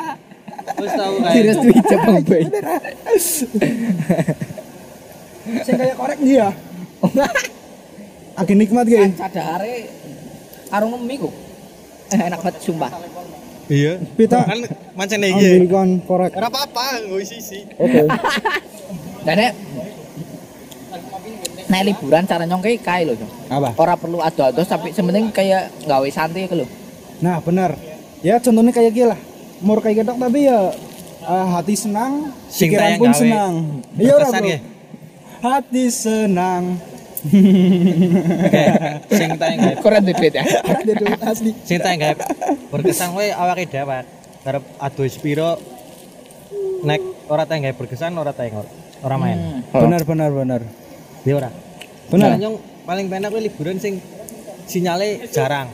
terus 0.74 0.92
tahu 0.96 1.14
kae. 1.20 1.34
Direstui 1.38 1.76
Jepang 1.86 2.16
Bay. 2.24 2.42
Sing 5.62 5.74
kayak 5.76 5.94
korek 5.94 6.18
dia. 6.18 6.48
Agak 8.34 8.56
nikmat 8.58 8.84
kayak. 8.86 9.14
Sadare 9.14 9.74
karo 10.70 10.84
ngemi 10.90 11.14
kok. 11.22 11.34
Eh, 12.10 12.20
enak 12.20 12.38
banget 12.42 12.62
sumpah. 12.62 12.90
Iya. 13.70 13.96
Pita. 14.18 14.44
Kan 14.44 14.60
mancen 14.98 15.24
iki. 15.24 15.64
Ambilkan 15.64 15.88
korek. 16.04 16.36
Ora 16.36 16.50
apa-apa, 16.52 17.00
nggo 17.06 17.16
isi-isi. 17.22 17.64
Oke. 17.80 18.04
Dan 19.26 19.40
Nek 21.64 21.80
liburan 21.90 22.28
cara 22.28 22.44
nyong 22.44 22.60
kayak 22.60 22.84
kae 22.84 23.02
lho. 23.08 23.16
Jong. 23.16 23.32
Apa? 23.48 23.72
Ora 23.80 23.96
perlu 23.96 24.20
ado-ado 24.20 24.60
tapi 24.62 24.92
sementing 24.92 25.32
kayak 25.32 25.72
gawe 25.88 26.08
santai 26.12 26.44
ke 26.44 26.54
lho. 26.54 26.68
Nah, 27.24 27.40
benar. 27.40 27.74
Ya 28.20 28.36
contohnya 28.36 28.70
kayak 28.70 28.92
gini 28.92 29.08
lah. 29.08 29.20
Mur 29.64 29.80
kayak 29.80 30.04
gitu 30.04 30.12
tapi 30.12 30.44
ya 30.44 30.70
eh, 31.24 31.46
hati 31.56 31.72
senang, 31.72 32.28
pikiran 32.52 33.00
pun 33.00 33.12
senang. 33.16 33.52
Iya 33.96 34.12
ora, 34.12 34.28
Berkesan 34.28 34.42
Bro. 34.44 34.52
ya? 34.52 34.58
Hati 35.40 35.84
senang. 35.88 36.62
Oke, 37.24 38.64
sing 39.10 39.30
tayang 39.40 39.58
gawe. 39.58 39.74
Keren 39.80 40.02
duit 40.04 40.32
ya. 40.34 40.44
Ada 40.44 40.92
duit 40.92 41.20
asli. 41.24 41.50
Sing 41.64 41.78
tayang 41.80 42.00
gawe. 42.00 42.14
Berkesan 42.68 43.16
kowe 43.16 43.24
awake 43.24 43.64
dhewe. 43.66 43.98
Karep 44.44 44.64
adu 44.76 45.02
spiro 45.08 45.56
nek 46.84 47.00
ora 47.32 47.48
tayang 47.48 47.64
gawe 47.70 47.74
berkesan 47.80 48.12
ora 48.14 48.36
tayang 48.36 48.60
ora 49.00 49.16
main. 49.16 49.64
Hmm. 49.72 49.88
Benar 49.88 50.02
benar 50.04 50.30
benar. 50.30 50.60
Dia 51.24 51.34
ora. 51.34 51.50
Benar. 52.12 52.36
Nah, 52.36 52.38
nyong 52.38 52.56
paling 52.84 53.06
penak 53.08 53.32
kuwi 53.32 53.48
liburan 53.48 53.80
sing 53.80 53.96
sinyale 54.68 55.24
jarang. 55.32 55.72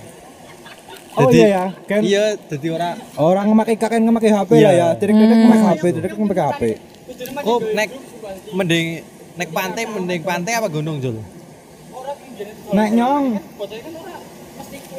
Oh 1.18 1.26
Jadi- 1.26 1.42
iya 1.42 1.48
ya, 1.50 1.64
kan 1.90 2.00
Iya, 2.06 2.24
dadi 2.38 2.68
ora 2.70 2.94
orang 3.18 3.50
ngemakai 3.50 3.74
kakek 3.74 3.98
ngemakai 3.98 4.30
HP 4.30 4.50
Iya. 4.54 4.62
lah 4.62 4.72
ya. 4.78 4.88
Tidak 4.94 5.10
tidak 5.10 5.38
ngemakai 5.42 5.66
HP, 5.66 5.82
tidak 5.98 6.10
ngemakai 6.14 6.44
HP. 6.46 6.62
kok 7.42 7.60
nek 7.74 7.88
mending 8.54 8.86
nek 9.34 9.48
pantai 9.50 9.82
mending 9.90 10.22
pantai 10.22 10.52
apa 10.54 10.70
gunung 10.70 11.02
Jul? 11.02 11.18
Naik 12.70 12.92
nyong. 12.94 13.24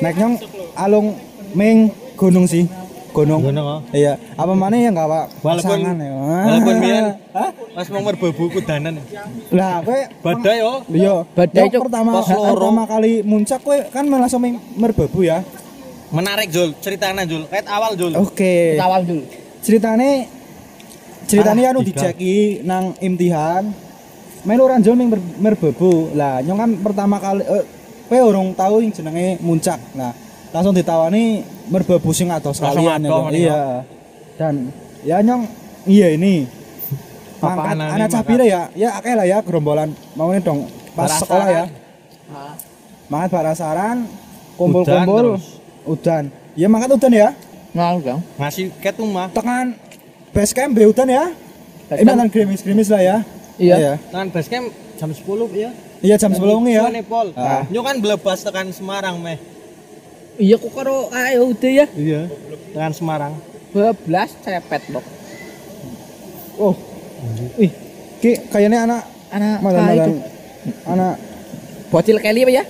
Naik 0.02 0.16
nyong 0.18 0.34
alung 0.76 1.08
ming 1.54 1.78
gunung 2.16 2.46
sih. 2.46 2.66
Gunung. 3.12 3.44
Gunung 3.44 3.68
oh. 3.68 3.80
Iya, 3.92 4.16
apa 4.40 4.56
mana 4.56 4.80
yang 4.80 4.96
enggak 4.96 5.12
Pak? 5.12 5.26
Walaupun 5.44 5.78
ya. 5.84 6.12
walaupun 6.48 6.76
biyen 6.80 7.06
Hah? 7.36 7.50
pas 7.76 7.88
mau 7.92 8.02
merbabu 8.08 8.44
kudanan. 8.48 9.04
Lah, 9.52 9.84
kowe 9.84 10.00
Badai 10.24 10.64
oh. 10.64 10.80
Iya, 10.88 11.28
Badai, 11.36 11.68
Cuk. 11.68 11.92
pertama 11.92 12.24
pertama 12.24 12.84
kali 12.88 13.20
muncak 13.20 13.60
kowe 13.68 13.76
kan 13.92 14.08
langsung 14.08 14.40
ming- 14.40 14.64
merbabu 14.80 15.28
ya. 15.28 15.44
Menarik 16.12 16.52
Jul, 16.52 16.72
ceritanya 16.80 17.24
Jul. 17.28 17.48
Kayak 17.52 17.68
awal 17.68 17.96
Jul. 18.00 18.12
Oke. 18.16 18.76
Awal 18.80 19.04
dulu. 19.04 19.24
Ceritane 19.64 20.28
ceritane 21.28 21.62
Ah, 21.64 21.72
anu 21.72 21.80
dijeki 21.84 22.64
nang 22.64 22.96
imtihan. 23.00 23.91
Melu 24.42 24.64
ranjol 24.66 24.96
ming 24.96 25.10
mer- 25.10 25.28
merbabu. 25.40 26.10
Lah, 26.12 26.40
nyong 26.40 26.58
kan 26.58 26.72
pertama 26.82 27.16
kali 27.18 27.42
eh, 27.42 27.64
kowe 28.06 28.20
urung 28.24 28.52
tahu 28.52 28.82
yang 28.82 28.90
jenenge 28.90 29.38
muncak. 29.40 29.78
Nah, 29.94 30.12
langsung 30.50 30.72
ditawani 30.72 31.42
merbabu 31.68 32.10
sing 32.10 32.28
atos 32.28 32.58
Langsung 32.58 32.82
kalian 32.84 33.00
adoh, 33.02 33.24
ya. 33.24 33.30
nih, 33.30 33.42
Iya. 33.42 33.62
Dan 34.36 34.54
ya 35.02 35.18
nyong 35.20 35.44
iya 35.86 36.08
ini 36.12 36.46
mangkat 37.38 37.74
nih, 37.74 37.90
anak 37.92 38.10
cabire 38.12 38.46
ya 38.46 38.62
ya 38.72 38.90
akeh 38.96 39.14
lah 39.14 39.26
ya 39.26 39.38
gerombolan 39.40 39.90
maunya 40.14 40.38
dong 40.40 40.66
pas 40.92 41.06
Barasaran. 41.08 41.20
sekolah 41.20 41.48
ya 41.50 41.64
mangkat 43.08 43.30
barasaran 43.32 43.98
kumpul-kumpul 44.56 45.42
Udan 45.84 46.24
ya 46.54 46.68
mangkat 46.68 46.94
udan 46.94 47.14
ya 47.16 47.30
Nah, 47.72 47.96
Jong. 47.98 48.20
Ngasih 48.36 48.68
ket 48.78 48.94
rumah. 48.96 49.32
tekan 49.32 49.74
base 50.30 50.52
camp 50.52 50.76
be 50.76 50.84
udan 50.84 51.08
ya 51.08 51.32
ini 51.90 52.04
mantan 52.04 52.28
grimis-grimis 52.28 52.88
lah 52.88 53.00
ya 53.00 53.18
Iya. 53.60 53.98
Tekan 54.12 54.28
base 54.32 54.50
camp 54.52 54.68
jam 55.00 55.10
10 55.10 55.26
ya. 55.58 55.72
iya 56.02 56.16
jam 56.18 56.32
sebelum 56.34 56.66
ya 56.70 56.86
Suwane, 56.86 57.02
Pol. 57.06 57.28
Ah. 57.38 57.66
Nyo 57.70 57.82
kan 57.82 57.96
belebas 57.98 58.46
tekan 58.46 58.70
Semarang 58.70 59.18
meh. 59.18 59.38
Iya 60.38 60.56
kok 60.58 60.72
karo 60.74 61.10
ayo 61.14 61.52
udah 61.52 61.72
ya. 61.72 61.86
Iya. 61.94 62.30
Tekan 62.74 62.94
Semarang. 62.94 63.34
12 63.72 64.08
cepet, 64.44 64.82
Bok. 64.92 65.06
oh 66.60 66.76
ih 67.58 67.72
ki 68.20 68.52
kayaknya 68.52 68.86
anak 68.86 69.02
Anak 69.32 69.64
malam 69.64 69.80
kae 69.80 69.96
malam 69.96 70.12
anak 70.84 71.14
Bocil 71.88 72.20
Kelly 72.20 72.44
apa 72.44 72.52
ya? 72.52 72.64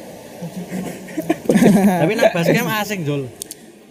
Tapi 2.06 2.14
nang 2.14 2.30
base 2.30 2.54
camp 2.54 2.70
asing 2.82 3.02
Jul. 3.02 3.26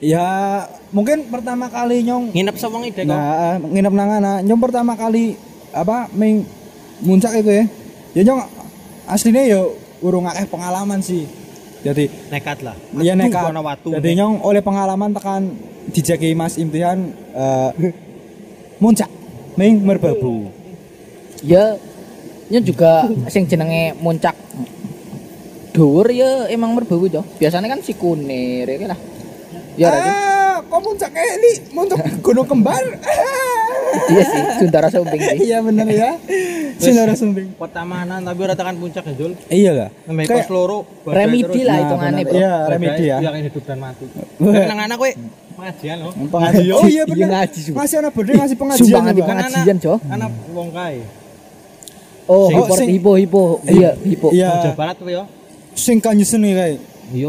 ya 0.01 0.65
mungkin 0.95 1.29
pertama 1.29 1.67
kali 1.69 2.07
nyong 2.07 2.31
Nginep 2.33 2.57
sawang 2.57 2.87
ide 2.89 3.05
kok. 3.05 3.11
Nah, 3.11 3.59
nginep 3.61 3.93
nang 3.95 4.11
ana. 4.23 4.33
Nyong 4.41 4.61
pertama 4.63 4.95
kali 4.95 5.35
apa 5.75 6.07
ming 6.15 6.47
muncak 7.04 7.33
itu 7.40 7.50
ya. 7.50 7.64
Ya 8.16 8.23
nyong 8.26 8.42
aslinya 9.07 9.42
ya 9.47 9.61
urung 10.00 10.26
akeh 10.26 10.47
pengalaman 10.49 11.00
sih. 11.00 11.25
Jadi 11.80 12.12
Nekat 12.28 12.61
lah. 12.61 12.76
ya 13.00 13.16
Aduh, 13.16 13.25
nekat. 13.25 13.52
watu. 13.57 13.88
Jadi 13.97 14.11
nyong 14.21 14.45
oleh 14.45 14.61
pengalaman 14.61 15.16
tekan 15.16 15.57
dijeki 15.90 16.37
Mas 16.37 16.61
Imtihan 16.61 17.09
eh, 17.33 17.71
muncak 18.80 19.09
ming 19.57 19.80
merbabu. 19.85 20.52
Ya 21.40 21.76
nya 22.50 22.61
juga 22.61 23.09
sing 23.33 23.47
jenenge 23.49 23.97
muncak 23.97 24.35
dhuwur 25.73 26.11
ya 26.12 26.50
emang 26.52 26.76
merbabu 26.76 27.09
jo. 27.09 27.25
Biasanya 27.40 27.69
kan 27.73 27.80
si 27.80 27.97
kunir 27.97 28.69
ya 28.69 28.88
lah. 28.90 29.00
Ya 29.78 29.88
ah, 29.88 29.95
kok 30.62 30.81
muncak 30.81 31.11
kayak 31.11 31.33
ini 31.37 31.50
muncak 31.71 31.99
gunung 32.21 32.47
kembar. 32.47 32.83
Iya 33.90 34.23
sih, 34.23 34.43
Sundara 34.57 34.87
Sumbing 34.87 35.19
sih. 35.19 35.50
Iya 35.50 35.59
bener 35.61 35.87
ya. 35.87 36.14
Sinara 36.79 37.11
Sumbing. 37.12 37.59
Pertamanan 37.59 38.23
tapi 38.23 38.38
ora 38.40 38.55
tekan 38.55 38.79
puncak 38.79 39.02
ya 39.02 39.14
Jul. 39.14 39.33
Iya 39.49 39.71
lah. 39.75 39.88
Kayak- 40.07 40.47
loro. 40.47 40.87
Remedi 41.02 41.61
lah 41.61 41.75
Nah, 41.75 41.83
hitungannya, 41.85 42.23
bener. 42.23 42.31
Bro. 42.31 42.38
Iya, 42.38 42.52
remedi 42.71 43.05
ya. 43.05 43.17
Yang 43.19 43.35
hidup 43.50 43.64
dan 43.67 43.79
mati. 43.81 44.07
Tapi 44.07 44.62
nang 44.62 44.81
anak 44.81 44.97
kowe 44.97 45.11
pengajian 45.52 45.97
loh. 46.00 46.12
Pengajian. 46.14 46.71
Oh 46.73 46.87
iya 46.87 47.02
Iya, 47.02 47.05
bener. 47.05 47.29
ngaji. 47.35 47.61
Masih 47.75 47.97
anak 47.99 48.12
berde 48.14 48.33
ngasih 48.33 48.57
pengajian. 48.57 48.87
Di 48.87 48.95
Pak. 48.95 49.26
pengajian, 49.26 49.76
Jo. 49.79 49.95
Anak 50.07 50.31
wong 50.49 50.69
kae. 50.71 50.99
Oh, 52.31 52.47
hipo 52.49 52.75
hipo 52.79 53.12
hipo. 53.19 53.43
Iya, 53.67 53.90
hipo. 54.00 54.29
Iya. 54.31 54.71
Jawa 54.71 54.79
Barat 54.79 54.97
tuh 54.97 55.11
ya. 55.11 55.23
Sing 55.75 55.99
kanyesen 55.99 56.40
nih 56.40 56.52
kayak. 56.55 56.79
Iya. 57.11 57.29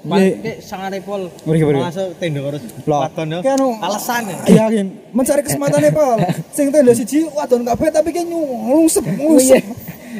Paling 0.00 0.32
Iya. 0.32 0.40
kayak 0.40 0.58
sangare 0.64 0.98
pol. 1.04 1.28
Mari, 1.44 1.58
mari. 1.60 1.78
Masuk 1.84 2.08
tenda 2.16 2.40
harus 2.40 2.62
wadon 2.88 3.28
ya. 3.28 3.40
Alasan 3.84 4.22
ya. 4.26 4.36
Yakin 4.64 4.86
mencari 5.12 5.42
kesempatan 5.44 5.80
ya 5.84 5.92
Pol. 5.92 6.18
Sing 6.50 6.66
tenda 6.72 6.92
siji 6.96 7.28
wadon 7.28 7.62
kabeh 7.62 7.88
tapi 7.92 8.08
kayak 8.10 8.26
nyungsep 8.26 9.04
Oh, 9.04 9.36
iya. 9.36 9.60
ngusep. 9.60 9.64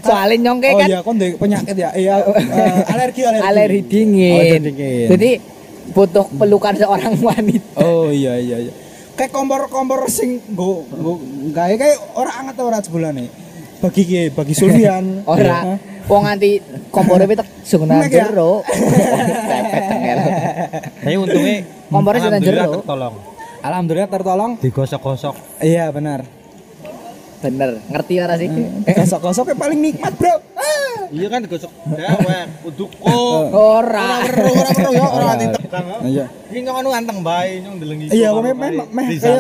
Soalnya 0.00 0.36
nyongke 0.48 0.68
Oh 0.70 0.78
kan 0.78 0.88
iya, 0.88 0.98
kon 1.00 1.16
penyakit 1.18 1.76
ya. 1.76 1.90
Iya, 1.92 2.14
eh, 2.28 2.92
alergi 2.94 3.22
alergi. 3.24 3.44
alergi 3.44 3.80
Oh, 3.80 3.88
dingin. 3.88 4.60
Jadi 5.10 5.30
butuh 5.90 6.26
pelukan 6.30 6.74
seorang 6.76 7.14
wanita. 7.18 7.80
Oh 7.80 8.12
iya 8.12 8.36
iya 8.36 8.68
iya. 8.68 8.72
Kayak 9.16 9.32
kompor-kompor 9.34 10.08
sing 10.08 10.40
go 10.54 10.84
go 10.88 11.18
gawe 11.50 11.74
kayak 11.74 11.96
ora 12.16 12.32
anget 12.36 12.56
ora 12.60 12.78
sebulane. 12.80 13.28
Bagi 13.80 14.02
ki 14.04 14.20
bagi 14.30 14.52
Sulfian. 14.52 15.04
Ora 15.30 15.76
wong 16.10 16.22
nganti 16.26 16.50
kompore 16.90 17.24
pitek 17.24 17.46
Mek 17.86 18.10
ya? 18.10 18.26
jero. 18.28 18.60
Pepet 19.50 19.84
tengel. 19.88 20.18
Tapi 21.00 21.16
untungnya 21.16 21.56
Kompornya 21.86 22.20
sudah 22.20 22.30
alhamdulillah 22.36 22.66
jero. 22.66 22.76
tertolong. 22.82 23.14
Alhamdulillah 23.60 24.10
tertolong. 24.10 24.50
Digosok-gosok. 24.58 25.34
Iya 25.62 25.88
benar. 25.90 26.26
Bener, 27.40 27.80
ngerti 27.88 28.14
ora 28.20 28.34
sih? 28.36 28.48
Gosok-gosoknya 28.84 29.56
paling 29.56 29.80
nikmat, 29.80 30.12
Bro. 30.12 30.34
Ah. 30.60 31.08
Iya 31.08 31.26
kan 31.26 31.40
digosok 31.42 31.72
dewek, 31.88 32.46
uduk 32.68 32.90
kok. 32.92 33.10
Ora. 33.50 34.22
Ora 34.22 34.44
ora 34.46 34.70
ora 34.70 34.90
ya 34.92 35.06
ora 35.08 35.26
ati 35.34 35.46
tegang. 35.58 35.86
ya. 35.88 35.96
Iya. 36.04 36.26
Iki 36.52 36.58
nyong 36.62 36.76
anu 36.78 36.88
anteng 36.92 37.18
bae 37.24 37.64
nyong 37.64 37.74
ndelengi. 37.80 38.04
Iya, 38.12 38.28
wong 38.30 38.44
meh 38.44 38.54
meh 38.54 38.70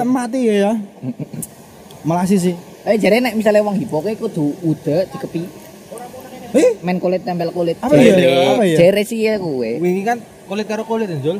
mati 0.02 0.38
ya 0.48 0.54
ya. 0.54 0.72
Melasi 2.02 2.36
sih. 2.40 2.54
Eh 2.88 2.96
jare 2.96 3.20
nek 3.20 3.36
misalnya 3.36 3.60
wong 3.60 3.76
hipo 3.76 4.00
kuwi 4.00 4.16
kudu 4.16 4.56
ude 4.64 5.04
dikepi 5.12 5.42
Eh, 6.50 6.82
men 6.82 6.98
kulit 6.98 7.22
tempel 7.22 7.54
kulit. 7.54 7.78
Apa 7.78 7.94
iya? 7.94 8.58
Apa 8.58 8.64
iya? 8.66 8.74
Jere 8.74 9.02
sih 9.06 9.22
ya 9.22 9.38
kuwe. 9.38 9.78
Wingi 9.78 10.02
kan 10.02 10.18
kulit 10.50 10.66
karo 10.66 10.82
kulit 10.82 11.06
ya, 11.06 11.18
Jul. 11.22 11.38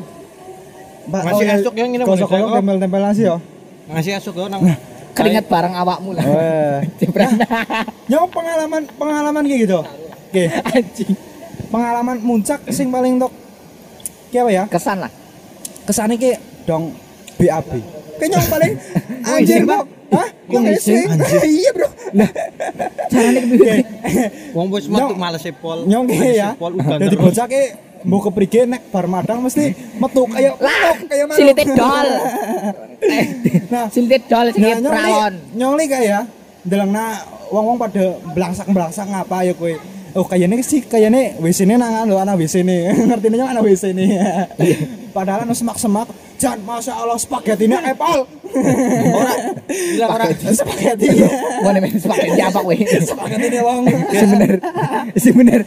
Mbak, 1.11 1.21
Masih 1.27 1.45
oh, 1.49 1.55
esok 1.59 1.73
ya, 1.75 1.85
ngene 1.89 2.03
Gosok-gosok 2.05 2.47
Bang, 2.47 2.55
tempel-tempel 2.61 3.01
nasi 3.03 3.21
ya. 3.27 3.35
Ngasih 3.91 4.11
asuk 4.21 4.37
yo 4.37 4.47
nang 4.47 4.61
Keringet 5.11 5.51
bareng 5.51 5.75
awakmu 5.75 6.15
lah. 6.15 6.23
Weh. 6.23 6.79
Jebret. 7.03 7.27
Nyong 8.07 8.31
pengalaman 8.31 8.87
pengalaman 8.95 9.43
kayak 9.43 9.59
gitu. 9.67 9.79
Oke, 10.31 10.47
Anjing. 10.47 11.11
pengalaman 11.67 12.17
muncak 12.23 12.63
sing 12.71 12.87
paling 12.87 13.19
tok 13.19 13.31
ki 14.31 14.39
apa 14.39 14.49
ya? 14.55 14.63
Kesan 14.71 15.03
lah. 15.03 15.11
Kesane 15.83 16.15
ki 16.15 16.39
dong 16.63 16.95
BAB. 17.35 18.00
Kayak 18.21 18.29
nyong 18.31 18.47
paling 18.47 18.73
Bro. 19.65 19.65
Pak. 19.67 19.83
Hah? 20.11 20.27
Nyong 20.45 20.63
Kok 20.63 20.75
izin? 20.77 21.07
Iya, 21.41 21.69
Bro. 21.71 21.87
Carane 23.09 23.39
kepiye? 23.41 23.73
Oke. 23.73 23.75
wong 24.51 24.67
wis 24.69 24.85
metu 24.85 25.13
males 25.15 25.41
e 25.41 25.51
pol. 25.51 25.79
Nyong 25.83 26.05
ya. 26.11 26.53
Terus. 26.53 27.17
bocah 27.17 27.47
ki 27.47 27.63
mbok 28.01 28.21
keprige 28.27 28.65
nek 28.65 28.81
bar 28.89 29.05
madang 29.05 29.41
mesti 29.41 29.71
metu 29.95 30.25
kayak 30.25 30.57
Lah, 30.57 30.97
kayak 31.01 31.25
manuk. 31.25 31.37
silite 31.37 31.63
dol. 31.79 32.07
Nah, 33.67 33.85
Silite 33.89 34.17
dol 34.25 34.47
sing 34.49 34.61
Nah, 34.61 34.69
nyong 34.75 34.83
li, 34.83 34.89
pralon. 34.91 35.33
nyong 35.53 35.73
li 35.75 35.85
kayak 35.85 36.05
ya, 36.05 36.19
ndelengna 36.61 37.05
wong-wong 37.49 37.77
pada 37.77 38.03
belangsak-belangsak 38.27 39.05
ngapa 39.07 39.37
ya 39.43 39.53
kowe. 39.53 39.73
Oh 40.11 40.27
kayaknya 40.27 40.59
sih 40.59 40.83
kayaknya 40.83 41.39
WC 41.39 41.63
ini 41.63 41.79
nang 41.79 42.03
anu 42.03 42.19
anak 42.19 42.35
WC 42.35 42.61
ini 42.61 42.83
ngerti 43.07 43.31
nyong 43.31 43.47
anak 43.49 43.63
WC 43.63 43.95
ini. 43.95 44.05
Padahal 45.11 45.43
anu 45.43 45.53
semak-semak, 45.53 46.07
jan 46.39 46.63
masya 46.63 46.95
Allah 46.95 47.19
spaghetti 47.19 47.67
ini 47.67 47.75
apple. 47.75 48.23
Ora 49.19 49.33
bilang 49.71 50.09
ora 50.11 50.25
Spaghetti. 50.33 51.07
Mana 51.63 51.77
men 51.79 51.95
spaghetti 51.95 52.41
apa 52.41 52.59
kowe? 52.59 52.75
Spaghetti 52.99 53.47
ini 53.47 53.59
wong. 53.63 53.83
Si 54.11 54.25
bener. 54.27 54.51
Si 55.15 55.29
bener. 55.31 55.59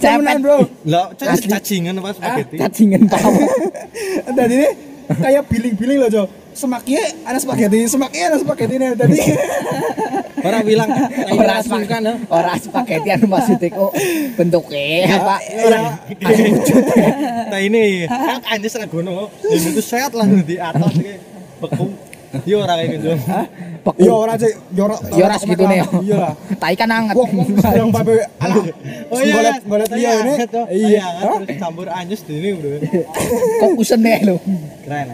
Cepet. 0.00 0.36
Bro. 0.40 0.58
Lah, 0.88 1.12
cacingan 1.18 1.94
apa 2.00 2.16
spaghetti? 2.16 2.56
Cacingan 2.56 3.02
pau. 3.10 3.32
Dan 4.32 4.48
ini 4.48 4.68
kayak 5.12 5.42
billing-billing 5.48 5.98
loh, 6.00 6.10
Jo. 6.12 6.24
Semaknya 6.56 7.04
ada 7.28 7.36
spaghetti, 7.36 7.84
semaknya 7.84 8.32
ada 8.32 8.40
spaghetti 8.40 8.80
ini. 8.80 8.88
Tadi 8.96 9.18
Ora 10.40 10.64
bilang 10.64 10.88
Ora 11.36 11.60
kan 11.60 11.64
spaghetti. 11.64 12.16
Ora 12.32 12.52
spaghetti 12.56 13.08
anu 13.12 13.26
maksudnya 13.28 13.68
kok 13.68 13.92
bentuknya 14.40 15.04
apa? 15.20 15.36
Ora. 15.68 15.78
Nah 17.52 17.60
ini 17.60 18.08
kan 18.08 18.40
anjir 18.48 18.72
serang 18.72 18.88
gunung. 18.88 19.28
Ini 19.44 19.68
tuh 19.76 19.84
sehat 19.84 20.16
lah 20.16 20.24
di 20.24 20.56
atas 20.56 20.96
kayak 20.96 21.20
Yo 22.44 22.56
ora 22.60 22.74
kayak 22.76 22.90
gitu. 22.98 23.08
Yo 23.96 24.12
ora 24.18 24.34
sih, 24.36 24.52
yo 24.74 24.82
ora. 24.84 24.96
Ya 25.14 25.24
ora 25.24 25.36
segitune 25.38 25.74
yo. 25.78 25.86
Iya 26.02 26.16
lah. 26.20 26.32
Tai 26.62 26.74
kan 26.74 26.90
anget. 26.90 27.14
Yang 27.72 27.88
babe 27.94 28.14
anak. 28.44 28.64
Oh 29.08 29.18
iya, 29.22 29.34
Golet 29.38 29.54
golet 29.64 29.86
Tadi 29.88 30.00
iya 30.02 30.10
ini. 30.18 30.32
tuh. 30.50 30.64
Iya. 30.68 31.02
Anget, 31.06 31.38
terus 31.46 31.58
campur 31.62 31.86
anjus 31.86 32.20
di 32.26 32.34
ini 32.36 32.48
bro. 32.52 32.68
Kok 33.62 33.70
kusen 33.78 33.98
deh 34.02 34.18
lu. 34.26 34.36
Keren. 34.84 35.06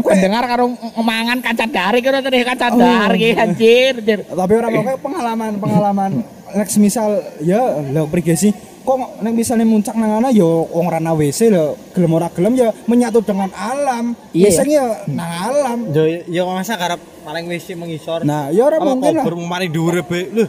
Pendengar 0.00 0.44
karo 0.46 0.64
mangan 1.02 1.38
kaca 1.42 1.66
dari 1.66 1.98
karo 2.00 2.18
tadi 2.22 2.38
kaca 2.40 2.66
dari 2.72 3.28
anjir. 3.34 3.94
Tapi 4.24 4.52
orang 4.54 4.70
pokoknya 4.72 4.96
pengalaman 4.98 5.52
pengalaman 5.58 6.10
next 6.50 6.76
misal 6.78 7.22
ya 7.38 7.78
lo 7.90 8.10
pergi 8.10 8.34
sih 8.34 8.52
kok 8.90 9.22
nek 9.22 9.32
misalnya 9.32 9.62
muncak 9.62 9.94
nang 9.94 10.18
ana 10.18 10.28
yo 10.28 10.66
wong 10.66 10.86
rana 10.86 11.14
WC 11.14 11.48
lho. 11.48 11.78
Gelem 11.94 12.10
ora 12.10 12.26
gelem 12.28 12.54
ya 12.54 12.68
menyatu 12.84 13.22
dengan 13.22 13.50
alam. 13.52 14.18
Iya, 14.30 14.50
Biasanya 14.50 14.74
ya 14.74 14.86
nang 15.06 15.30
alam. 15.30 15.78
Yo 15.90 16.02
yo 16.26 16.42
masa 16.46 16.74
karep 16.74 16.98
paling 17.22 17.46
wis 17.46 17.70
mengisor. 17.70 18.24
nah 18.24 18.50
ya 18.50 18.66
ora 18.66 18.80
mungkin 18.80 19.14
lah. 19.14 19.22
kubur 19.22 19.38
mari 19.38 19.70
dhuwur 19.70 20.02
be. 20.02 20.20
Loh, 20.32 20.48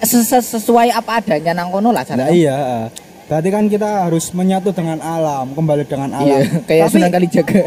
Ses- 0.00 0.26
ses- 0.26 0.50
Sesuai 0.58 0.90
apa 0.90 1.18
adanya 1.18 1.54
nang 1.54 1.70
kono 1.70 1.90
lah 1.90 2.06
nah, 2.14 2.30
iya 2.30 2.86
berarti 3.26 3.48
kan 3.50 3.66
kita 3.66 4.06
harus 4.08 4.30
menyatu 4.30 4.72
dengan 4.72 5.02
alam 5.04 5.52
kembali 5.52 5.84
dengan 5.84 6.16
alam. 6.16 6.38
Iya, 6.38 6.64
kayak 6.64 6.84
Tapi- 6.88 6.94
Sunan 6.96 7.10
Kalijaga. 7.12 7.60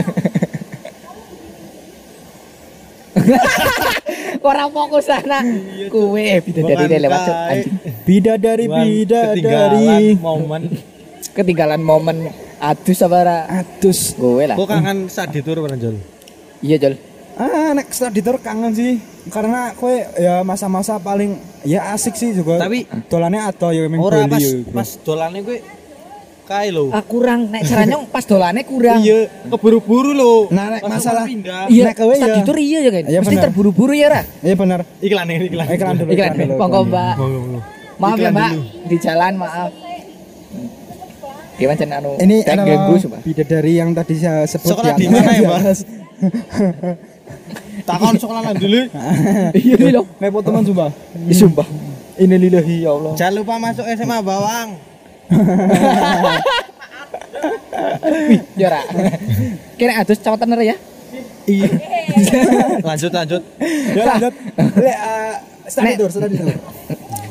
Orang 4.42 4.70
fokus 4.74 5.06
sana. 5.06 5.46
Kue 5.88 6.42
bida 6.42 6.62
dari 6.66 6.86
Bukan 6.90 7.02
lewat 7.06 7.22
anjing. 7.30 7.74
bidadari 8.08 8.66
bidadari 8.66 9.38
ketinggalan 9.38 10.18
momen. 10.18 10.62
Ketinggalan 11.38 11.82
momen 11.82 12.18
adus 12.58 13.00
apa 13.06 13.18
ora? 13.22 13.38
atus 13.48 14.18
Gue 14.18 14.50
lah. 14.50 14.58
Kok 14.58 14.68
kangen 14.68 14.98
saat 15.08 15.30
ditur 15.30 15.62
bareng 15.62 15.80
Jol? 15.80 15.96
Iya, 16.66 16.78
Jol. 16.82 16.96
ah 17.40 17.72
nek 17.72 17.88
editor 17.90 18.38
kangen 18.44 18.76
sih 18.76 19.00
karena 19.32 19.72
kue 19.74 20.04
ya 20.20 20.44
masa-masa 20.44 21.00
paling 21.00 21.40
ya 21.64 21.96
asik 21.96 22.14
sih 22.14 22.36
juga 22.36 22.60
Tapi- 22.60 22.86
dolannya 23.08 23.48
atau 23.48 23.72
ya 23.72 23.88
memang 23.88 24.04
Ora 24.04 24.28
pas 24.28 24.44
pas 24.76 24.90
dolane 25.02 25.40
gue 25.40 25.58
kae 26.44 26.70
lho. 26.70 26.90
Ah 26.90 27.02
kurang 27.02 27.48
nek 27.48 27.62
caranya 27.64 27.98
pas 28.14 28.24
dolane 28.24 28.62
kurang. 28.62 29.00
Iya, 29.00 29.30
keburu-buru 29.48 30.12
lho. 30.12 30.34
Nah, 30.50 30.74
nek 30.74 30.82
masalah-. 30.84 31.28
Iya, 31.68 31.84
Nek 31.88 31.96
kowe 31.96 32.12
ya. 32.12 32.20
studi 32.20 32.42
tur 32.44 32.58
iya 32.58 32.80
ya 32.82 32.92
kan. 32.92 33.04
Iya, 33.06 33.20
Mesti 33.20 33.30
bener. 33.32 33.44
terburu-buru 33.48 33.94
ya 33.94 34.08
ra. 34.10 34.22
iya 34.40 34.56
benar 34.56 34.80
Iklan 35.00 35.26
ini, 35.28 35.46
iklan. 35.48 35.66
iklan 35.68 35.94
dulu 35.98 36.10
Iklan 36.12 36.32
dulu, 36.36 36.54
monggo. 36.56 36.80
Mbak. 36.86 37.14
Maaf 37.98 38.18
ya 38.18 38.30
Mbak, 38.30 38.52
di 38.86 38.98
jalan 38.98 39.34
maaf. 39.38 39.72
Gimana 41.54 41.78
cenah 41.78 41.98
anu? 42.00 42.12
Ini 42.18 42.36
ganggu 42.42 42.96
sumpah. 42.98 43.20
bidadari 43.22 43.78
yang 43.78 43.94
tadi 43.94 44.18
saya 44.18 44.50
sebut 44.50 44.74
Sekolah 44.74 44.98
di 44.98 45.06
mana 45.06 45.32
ya, 45.32 45.46
Mbak? 45.46 45.62
Takon 47.82 48.14
sekolah 48.14 48.42
lan 48.44 48.56
dulu. 48.58 48.82
Iya 49.54 49.75
loh. 49.92 50.06
Repot 50.18 50.42
teman 50.42 50.62
sumpah. 50.62 50.90
Ih, 51.24 51.34
Sumpah. 51.34 51.66
Ini 52.14 52.36
lillahi 52.36 52.75
ya 52.82 52.92
Allah. 52.92 53.14
Jangan 53.14 53.34
lupa 53.36 53.54
masuk 53.58 53.86
SMA 53.88 54.18
Bawang. 54.22 54.70
Ya 58.60 58.68
ra. 58.70 58.81
Kira 59.77 59.94
adus 60.01 60.20
cawatan 60.22 60.53
ya? 60.62 60.75
Iya. 61.50 61.70
lanjut 62.88 63.12
lanjut. 63.12 63.42
Ya 63.98 64.03
lanjut. 64.05 64.34
Le 64.77 64.92
eh, 64.94 65.34
study 65.68 65.94
tour, 65.98 66.10
study 66.14 66.36
tour. 66.38 66.53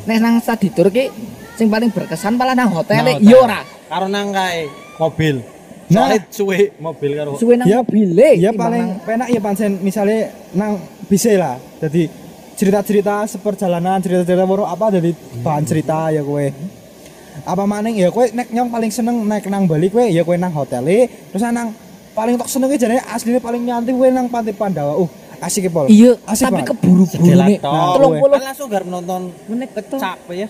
Nek 0.08 0.18
nang 0.18 0.34
studi 0.42 0.68
tur 0.74 0.90
ki 0.90 1.08
sing 1.54 1.70
paling 1.70 1.92
berkesan 1.94 2.34
malah 2.34 2.56
nang 2.56 2.72
hotel 2.72 3.04
Nang 3.04 3.20
iya 3.22 3.36
hotel. 3.38 3.44
ora. 3.46 3.60
Karo 3.90 4.06
nang 4.10 4.34
kae 4.34 4.66
mobil. 4.98 5.36
Nah. 5.90 6.14
Suwe 6.30 6.74
mobil 6.78 7.10
karo. 7.18 7.34
Suwe 7.38 7.54
nang 7.58 7.66
Ya, 7.66 7.82
bile. 7.82 8.38
Ya 8.38 8.50
paling 8.54 9.02
penak 9.02 9.28
ya 9.30 9.40
pancen 9.42 9.78
misalnya 9.82 10.30
nang 10.54 10.78
bisa 11.10 11.30
lah. 11.38 11.58
Jadi 11.82 12.06
cerita-cerita 12.54 13.24
seperjalanan, 13.24 13.98
cerita-cerita 14.04 14.44
baru 14.44 14.68
apa 14.68 14.92
jadi 14.92 15.10
bahan 15.42 15.64
cerita 15.64 16.10
ya 16.12 16.20
kowe. 16.22 16.46
Apa 17.44 17.64
maning 17.64 17.96
ya 17.96 18.08
kowe 18.08 18.24
nek 18.30 18.48
nyong 18.50 18.68
paling 18.68 18.90
seneng 18.90 19.16
naik 19.24 19.46
nang 19.48 19.64
Bali 19.64 19.88
kowe 19.88 20.04
ya 20.04 20.22
kowe 20.22 20.36
nang 20.36 20.52
hotel 20.52 20.84
terus 21.30 21.42
nang 21.44 21.72
paling 22.12 22.34
tok 22.36 22.48
senenge 22.50 22.76
jane 22.76 23.00
asline 23.00 23.40
paling 23.40 23.62
nyantai 23.64 23.92
kowe 23.94 24.08
nang 24.10 24.26
Pantai 24.28 24.52
Pandawa. 24.52 24.98
Uh, 24.98 25.08
asik 25.40 25.66
ya, 25.66 25.70
Pol. 25.72 25.86
Iya, 25.88 26.12
asik 26.28 26.52
tapi 26.52 26.62
keburu-buru 26.68 27.56
tok. 27.58 27.72
Telung 27.96 28.14
puluh 28.20 28.36
Kan 28.36 28.44
langsung 28.44 28.68
gar 28.68 28.84
nonton 28.84 29.32
menit 29.48 29.72
betul. 29.72 29.98
kecap 29.98 30.20
ya. 30.30 30.48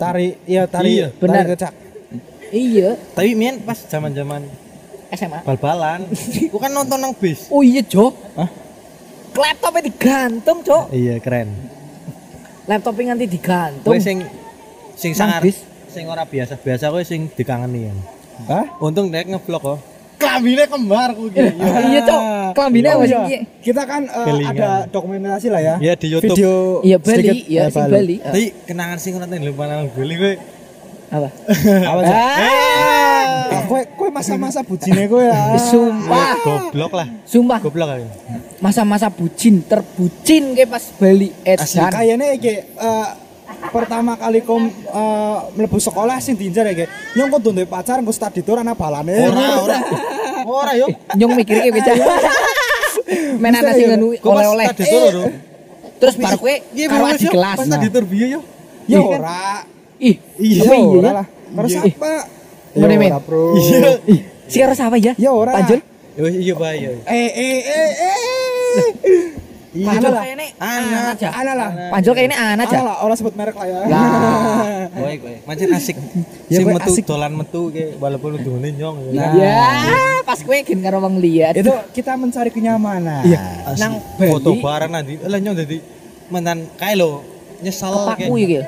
tari 0.00 0.32
iya 0.48 0.64
tari 0.64 0.96
Iya, 0.96 1.06
benar. 1.12 1.44
tari 1.44 1.48
kecak. 1.52 1.72
Iya, 2.50 2.98
Tapi 3.14 3.36
mien 3.36 3.60
pas 3.62 3.78
zaman-zaman 3.78 4.42
SMA. 5.12 5.44
bal-balan, 5.46 6.02
aku 6.50 6.58
kan 6.58 6.72
nonton 6.72 6.98
nang 6.98 7.12
bis. 7.14 7.46
Oh 7.52 7.60
iya, 7.62 7.84
Jo. 7.84 8.10
Hah? 8.34 8.48
Laptopnya 9.36 9.86
digantung, 9.86 10.64
Jo. 10.64 10.88
Iya, 10.90 11.20
keren. 11.22 11.52
Laptopnya 12.66 13.12
nganti 13.14 13.26
digantung. 13.28 13.92
Kowe 13.92 14.00
sing 14.02 14.24
sing 14.96 15.12
Nang 15.14 15.20
sangar 15.36 15.40
bis. 15.44 15.62
Sing 15.90 16.06
ora 16.06 16.22
biasa-biasa 16.22 16.88
kowe 16.88 17.02
sing 17.02 17.28
dikangeni 17.28 17.80
ya. 17.84 17.92
Hah? 18.46 18.64
Untung 18.78 19.10
nek 19.10 19.26
nge-vlog 19.26 19.60
kok. 19.60 19.78
Klambine 20.16 20.64
kembar 20.64 21.12
ku 21.12 21.26
iki. 21.26 21.40
Iya, 21.90 22.00
Cok. 22.04 22.20
Kelambine 22.52 22.88
Oh, 22.88 22.94
apa 22.94 23.04
iya. 23.04 23.20
sih? 23.24 23.40
Kita 23.62 23.82
kan 23.82 24.04
eh, 24.04 24.26
Kelingan. 24.26 24.52
ada 24.54 24.68
dokumentasi 24.86 25.48
lah 25.48 25.60
ya. 25.60 25.74
Iya, 25.76 25.92
di 25.94 26.06
YouTube. 26.08 26.36
Video 26.36 26.54
Iya, 26.82 26.96
Bali, 26.98 27.16
sedikit, 27.16 27.44
iya 27.46 27.60
eh, 27.60 27.68
sing 27.68 27.84
Bali. 27.86 28.16
Tapi 28.20 28.42
kenangan 28.64 28.96
sing 28.96 29.12
nonton 29.16 29.40
lupa 29.40 29.64
nang 29.64 29.88
Bali 29.88 30.14
kowe. 30.14 30.34
Apa? 31.10 31.28
Apa 31.88 32.00
sih? 32.00 32.14
Ah, 32.14 33.26
Ah, 33.50 33.62
kowe 33.66 33.80
kowe 33.96 34.08
masa-masa 34.10 34.60
bujine 34.60 35.04
kowe 35.04 35.18
ya. 35.20 35.56
Sumpah. 35.58 36.36
Goblok 36.38 36.92
lah. 36.94 37.08
Sumpah, 37.24 37.58
Goblok 37.58 37.88
aja. 37.90 38.06
masa-masa 38.58 39.08
bucin, 39.08 39.64
terbucin 39.64 40.52
kayak 40.52 40.68
pas 40.68 40.84
Bali 40.94 41.32
Asli 41.42 41.80
Edan. 41.80 41.90
kayaknya 41.90 42.26
iki 42.36 42.52
eh, 42.60 43.06
pertama 43.68 44.16
kali 44.16 44.40
kom 44.40 44.64
eh, 44.72 45.38
mlebu 45.52 45.76
sekolah 45.76 46.16
sing 46.18 46.34
diincar 46.40 46.64
ya 46.72 46.88
nyong 47.16 47.28
kok 47.28 47.40
duwe 47.44 47.68
pacar 47.68 48.00
engko 48.00 48.12
study 48.16 48.40
tour 48.40 48.58
ana 48.64 48.72
balane. 48.72 49.12
Ora, 49.28 49.46
ora. 49.60 49.78
Ora 50.48 50.72
yo. 50.72 50.88
Nyong 51.14 51.32
mikir 51.36 51.60
kayak 51.60 51.74
beca. 51.76 51.92
Main 53.36 53.54
ana 53.60 53.76
sing 53.76 53.92
pas 53.92 54.32
oleh-oleh. 54.32 54.66
lho. 55.12 55.24
Terus 56.00 56.14
baru 56.16 56.36
kowe 56.40 56.54
Iya, 56.72 56.86
karo 56.88 57.04
di 57.12 57.26
yo. 57.28 57.32
kelas. 57.36 57.56
Pas 57.60 57.66
Nah. 57.68 57.76
tadi 57.76 57.88
tur 57.92 58.04
biyo 58.08 58.26
yo. 58.26 58.40
Ya 58.88 58.98
Iya. 58.98 59.00
ora. 59.04 59.40
Ih, 60.00 60.16
Iya 60.40 60.60
apa 60.64 60.74
iya 60.80 60.88
ora 60.88 61.10
lah. 61.12 61.26
Karo 61.28 61.66
Iya. 61.68 61.80
siapa? 61.84 62.12
Ya 62.72 62.80
Mana, 62.80 62.94
men? 62.96 63.10
Iya. 63.12 63.90
Si 64.48 64.56
karo 64.56 64.72
siapa 64.72 64.96
ya? 64.96 65.12
Ya 65.20 65.30
ora. 65.36 65.52
Panjul. 65.52 65.80
Yo 66.16 66.24
iya 66.26 66.54
bae 66.56 66.76
yo. 66.80 66.90
Eh 67.04 67.28
eh 67.36 67.58
eh 67.60 67.90
eh. 68.08 69.49
Iya 69.70 69.86
Panjul 69.86 70.10
lah. 70.10 70.22
kayaknya 70.26 70.46
Anak. 70.58 71.14
aja. 71.14 71.28
Ana 71.30 71.52
lah. 71.54 71.70
Panjul 71.94 72.12
kayaknya 72.18 72.38
anak 72.42 72.50
Ana 72.50 72.62
aja. 72.66 72.78
lah, 72.82 72.96
ora 73.06 73.14
sebut 73.14 73.34
merek 73.38 73.54
lah 73.54 73.66
ya. 73.70 73.78
Lah. 73.86 74.02
Baik, 75.06 75.20
baik. 75.22 75.38
Mancen 75.46 75.68
asik. 75.70 75.96
Ya, 76.50 76.58
kowe 76.66 76.74
metu 76.74 76.90
asik. 76.90 77.04
dolan 77.06 77.32
metu 77.38 77.70
ke 77.70 77.94
walaupun 77.96 78.30
udune 78.34 78.74
nyong. 78.74 79.14
ya. 79.14 79.30
Nah. 79.30 79.32
Ya, 79.38 79.62
pas 80.26 80.42
kowe 80.42 80.58
gen 80.58 80.82
karo 80.82 80.98
wong 80.98 81.22
liat. 81.22 81.54
Itu 81.54 81.70
kita 81.94 82.18
mencari 82.18 82.50
kenyamanan. 82.50 83.22
Iya. 83.22 83.38
Nang 83.78 84.02
foto 84.18 84.58
bareng 84.58 84.90
nanti. 84.90 85.22
Lah 85.22 85.38
nyong 85.38 85.54
dadi 85.54 85.78
menan 86.26 86.66
kae 86.74 86.98
lho. 86.98 87.22
Nyesel 87.62 87.94
Kepaku 87.94 88.34
iki. 88.42 88.58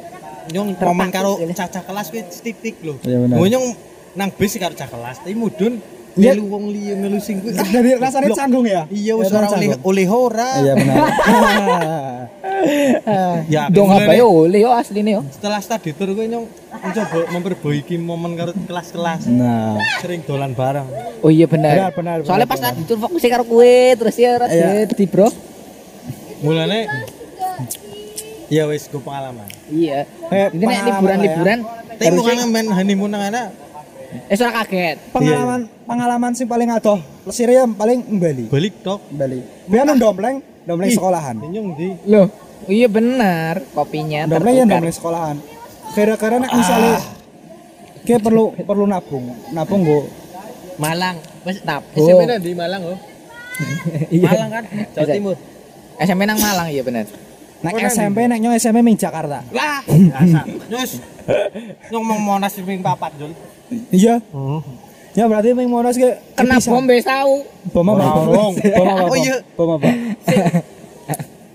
Nyong 0.55 0.79
momen 0.79 1.11
karo 1.11 1.35
caca 1.51 1.83
kelas 1.83 2.07
kuwi 2.15 2.23
titik 2.31 2.79
lho. 2.79 2.95
Iya, 3.03 3.27
nyong 3.27 3.67
nang 4.15 4.31
bis 4.31 4.55
karo 4.55 4.71
caca 4.79 4.87
kelas, 4.87 5.19
tapi 5.19 5.35
mudun 5.35 5.83
Iya. 5.83 6.02
Melu 6.15 6.45
wong 6.47 6.65
liya 6.69 6.95
melu 6.95 7.19
sing 7.19 7.41
kuwi. 7.41 7.53
Ah, 7.53 7.65
Jadi 7.65 7.97
rasanya 7.97 8.29
goblok. 8.29 8.39
canggung 8.39 8.67
ya? 8.67 8.83
Iya 8.87 9.13
wis 9.17 9.27
Ya, 9.27 9.35
ora 9.35 9.49
oleh 9.51 9.69
oleh 9.83 10.07
ora. 10.07 10.51
Iya 10.59 10.73
benar. 10.75 10.97
Ya, 13.51 13.67
Dong 13.67 13.91
mulai 13.91 14.07
apa 14.07 14.13
yo 14.15 14.27
oleh 14.47 14.63
yo 14.63 14.71
asline 14.71 15.11
yo. 15.11 15.21
Setelah 15.29 15.59
study 15.59 15.91
tour 15.91 16.15
gue 16.15 16.31
nyong 16.31 16.47
mencoba 16.73 17.19
memperbaiki 17.29 17.99
momen 17.99 18.39
karo 18.39 18.55
kelas-kelas. 18.55 19.27
Nah. 19.27 19.75
Sering 19.99 20.23
dolan 20.23 20.55
bareng. 20.55 20.87
Oh 21.19 21.31
iya 21.31 21.51
benar. 21.51 21.91
Benar, 21.91 21.93
benar, 21.93 22.17
Soalnya 22.23 22.47
benar, 22.47 22.63
pas 22.63 22.71
tadi 22.71 22.87
tur 22.87 23.03
fokusnya 23.03 23.31
karo 23.31 23.45
kowe 23.45 23.75
terus 23.99 24.15
ya 24.15 24.39
ora 24.39 24.47
Iya. 24.47 24.87
di 24.87 25.07
bro. 25.07 25.27
Mulane 26.41 26.87
Ya 28.47 28.69
wis 28.69 28.87
gue 28.87 29.01
pengalaman. 29.01 29.49
Iya. 29.67 30.07
Kayak 30.29 30.49
Ini 30.53 30.65
liburan-liburan 30.85 31.59
Tapi 31.93 32.11
bukan 32.13 32.37
main 32.47 32.69
honeymoon 32.69 33.11
nang 33.11 33.23
ana 33.25 33.43
Eh 34.29 34.37
ora 34.37 34.51
kaget. 34.63 34.97
pengalaman 35.13 35.61
pengalaman 35.89 36.31
sing 36.37 36.47
paling 36.49 36.69
adoh 36.69 37.01
lesire 37.25 37.57
ya 37.57 37.65
paling 37.65 38.05
Bali 38.21 38.45
Balik 38.49 38.75
tok. 38.85 39.01
Bali 39.13 39.41
biar 39.69 39.89
ndompleng 39.89 40.41
ndompleng 40.69 40.91
sekolahan 40.93 41.37
Nyong 41.41 41.69
di. 41.75 41.89
Loh, 42.07 42.27
iya 42.69 42.87
bener 42.87 43.65
kopinya 43.73 44.29
ndompleng 44.29 44.55
ya 44.61 44.65
ndompleng 44.69 44.95
sekolahan 44.95 45.37
kira-kira 45.93 46.41
nek 46.41 46.53
misalnya 46.57 46.97
kayak 48.03 48.21
perlu 48.25 48.57
perlu 48.65 48.85
nabung 48.89 49.25
nabung 49.53 49.83
go 49.85 50.01
Malang. 50.81 51.17
Wes 51.45 51.61
Nabung. 51.67 52.01
SMP 52.01 52.23
nang 52.25 52.41
di 52.41 52.53
Malang 52.57 52.83
oh. 52.87 52.99
Iya. 54.15 54.29
Malang 54.31 54.51
kan, 54.51 54.65
Jawa 54.97 55.05
SMP. 55.05 55.15
Timur. 55.21 55.37
SMP 56.01 56.23
nang 56.25 56.39
Malang 56.41 56.69
iya 56.73 56.83
bener. 56.83 57.07
nek 57.63 57.73
Oh, 57.79 57.87
SMP 57.87 58.19
nek 58.27 58.39
nyong 58.43 58.55
SMP 58.59 58.83
ming 58.83 58.99
Jakarta 58.99 59.39
Lah, 59.55 59.79
biasa. 59.87 60.41
Nyus. 60.67 60.91
Nyong 61.89 62.05
mau 62.05 62.19
monas 62.19 62.55
ping 62.55 62.81
papat, 62.81 63.13
Jul. 63.17 63.33
iya 63.89 64.21
Heeh. 64.23 64.61
ya 65.13 65.25
berarti 65.25 65.53
ming 65.53 65.65
monas 65.67 65.95
ke 65.95 66.13
Kena 66.33 66.61
bom 66.61 66.85
wis 66.85 67.03
tau. 67.03 67.41
bom 67.69 67.89
apa 67.89 68.05
bom 68.21 68.53
apa 68.87 69.05
Oh, 69.07 69.17
iya. 69.17 69.37
bom 69.55 69.71
apa 69.75 69.89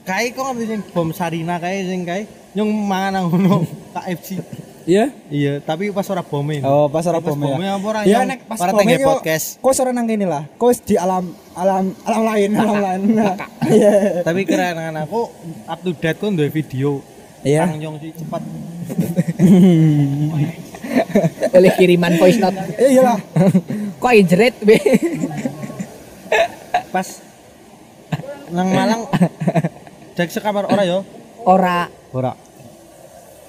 Kae 0.01 0.31
kok 0.31 0.43
ngerti 0.47 0.65
sing 0.67 0.81
bom 0.89 1.09
Sarina 1.11 1.57
kae 1.57 1.83
sing 1.83 2.01
kae 2.01 2.23
nyong 2.53 2.69
mangan 2.81 3.11
nang 3.13 3.25
ngono 3.27 3.61
KFC. 3.93 4.39
iya 4.87 5.11
Iya, 5.27 5.59
tapi 5.59 5.91
pas 5.91 6.07
ora 6.07 6.23
bome. 6.23 6.63
Oh, 6.63 6.87
pas 6.87 7.03
ora 7.03 7.19
bome 7.19 7.43
ya. 7.43 7.53
bome 7.53 7.67
apa 7.69 7.85
ora, 7.85 7.99
Ya 8.01 8.23
nek 8.23 8.39
pas 8.45 8.55
bome 8.63 8.95
kok- 8.95 9.19
podcast. 9.19 9.59
Kok 9.59 9.73
ora 9.77 9.91
nang 9.91 10.07
kene 10.07 10.23
lah. 10.23 10.47
Kok 10.53 10.67
wis 10.67 10.79
di 10.79 10.95
alam 10.95 11.27
alam 11.53 11.91
alam 12.01 12.21
lain, 12.23 12.49
alam 12.55 12.77
lain. 12.79 13.01
Iya. 13.67 14.23
Tapi 14.23 14.41
keren 14.41 14.95
aku 14.95 15.27
up 15.65 15.79
to 15.81 15.91
date 15.93 16.15
kok 16.15 16.31
duwe 16.31 16.47
video. 16.47 17.03
Iya. 17.43 17.67
Kang 17.67 17.77
Nyong 17.77 17.95
sih 17.99 18.09
cepat. 18.15 18.41
Oleh 21.57 21.71
kiriman 21.77 22.13
voice 22.17 22.41
note. 22.41 22.57
Eh 22.77 22.97
iya 22.97 23.01
lah. 23.05 23.17
Kok 24.01 24.11
jerit 24.25 24.55
be. 24.61 24.77
Pas 26.93 27.07
nang 28.47 28.71
Malang 28.71 29.03
Dek 30.15 30.31
sekamar 30.31 30.71
ora 30.71 30.83
yo? 30.87 31.03
Ora 31.43 31.91
Ora. 32.15 32.33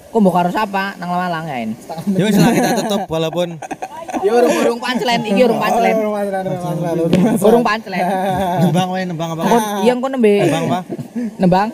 kok 0.09 0.25
mbok 0.25 0.33
karo 0.33 0.49
sapa 0.49 0.97
nang 0.97 1.13
Malang 1.13 1.45
ya 1.45 1.57
ini. 1.61 1.75
Ya 2.17 2.23
wis 2.25 2.37
lah 2.37 2.49
kita 2.49 2.69
tutup 2.81 3.05
walaupun 3.05 3.61
Ya 4.19 4.35
urung-urung 4.35 4.81
pancelen 4.81 5.21
iki 5.21 5.41
urung 5.45 5.61
pancelen. 5.61 5.95
Urung 7.39 7.63
pancelen. 7.63 8.03
nembang 8.65 8.89
wae 8.91 9.05
nembang 9.05 9.29
apa? 9.37 9.43
Iya 9.85 9.93
kok 9.95 10.09
nembe. 10.11 10.33
Nembang 10.43 10.65
apa? 10.65 10.79
Nembang. 11.39 11.69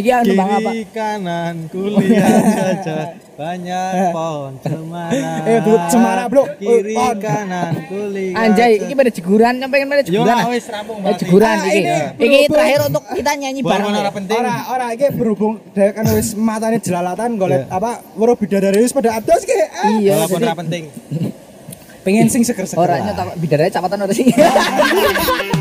Iki 0.00 0.08
ya 0.08 0.18
nembang 0.22 0.48
apa? 0.50 0.70
Kiri 0.70 0.84
kanan 0.88 1.54
kuliah 1.68 2.24
saja 2.50 2.98
banyak 3.32 3.92
pohon 4.16 4.52
cemara. 4.58 5.32
Eh, 5.42 5.58
Bu, 5.60 5.72
cemara, 5.86 6.24
Bro. 6.26 6.44
Kiri 6.56 6.92
Pohon. 6.92 7.16
kanan 7.18 7.72
kuliah. 7.84 8.36
Anjay, 8.38 8.70
iki 8.78 8.92
pada 8.92 9.10
jeguran, 9.10 9.54
kan 9.56 9.68
pada 9.68 9.84
Yo 10.00 10.08
jeguran. 10.10 10.28
lah 10.30 10.40
ah. 10.40 10.48
wis 10.48 10.64
rampung 10.66 10.98
banget. 10.98 11.20
jeguran 11.20 11.48
Ah, 11.50 11.66
iki. 11.66 11.78
ini, 11.78 11.92
Iki 12.18 12.38
terakhir 12.48 12.80
untuk 12.86 13.02
kita 13.10 13.30
nyanyi 13.34 13.60
bareng. 13.60 13.92
ora 13.92 14.10
penting. 14.10 14.38
Ora 14.38 14.54
ora 14.70 14.86
iki 14.90 15.06
berhubung 15.10 15.54
dhek 15.70 15.90
kan 15.92 16.04
wis 16.10 16.28
matane 16.32 16.78
jelalatan 16.78 17.30
golek 17.34 17.68
apa 17.68 17.90
weruh 18.12 18.34
bidadari 18.34 18.80
wis 18.80 18.92
pada 18.92 19.14
ados 19.14 19.42
ki. 19.42 19.52
Ah, 19.52 19.92
Iya, 19.94 20.16
ora 20.22 20.56
penting. 20.56 20.88
Pengen 22.00 22.26
sing 22.26 22.40
seger-seger. 22.40 22.80
orangnya 22.80 23.12
lah. 23.12 23.28
tak 23.28 23.36
bidadari 23.36 23.68
capatan 23.68 23.98
ora 24.00 24.12
sih. 24.12 24.24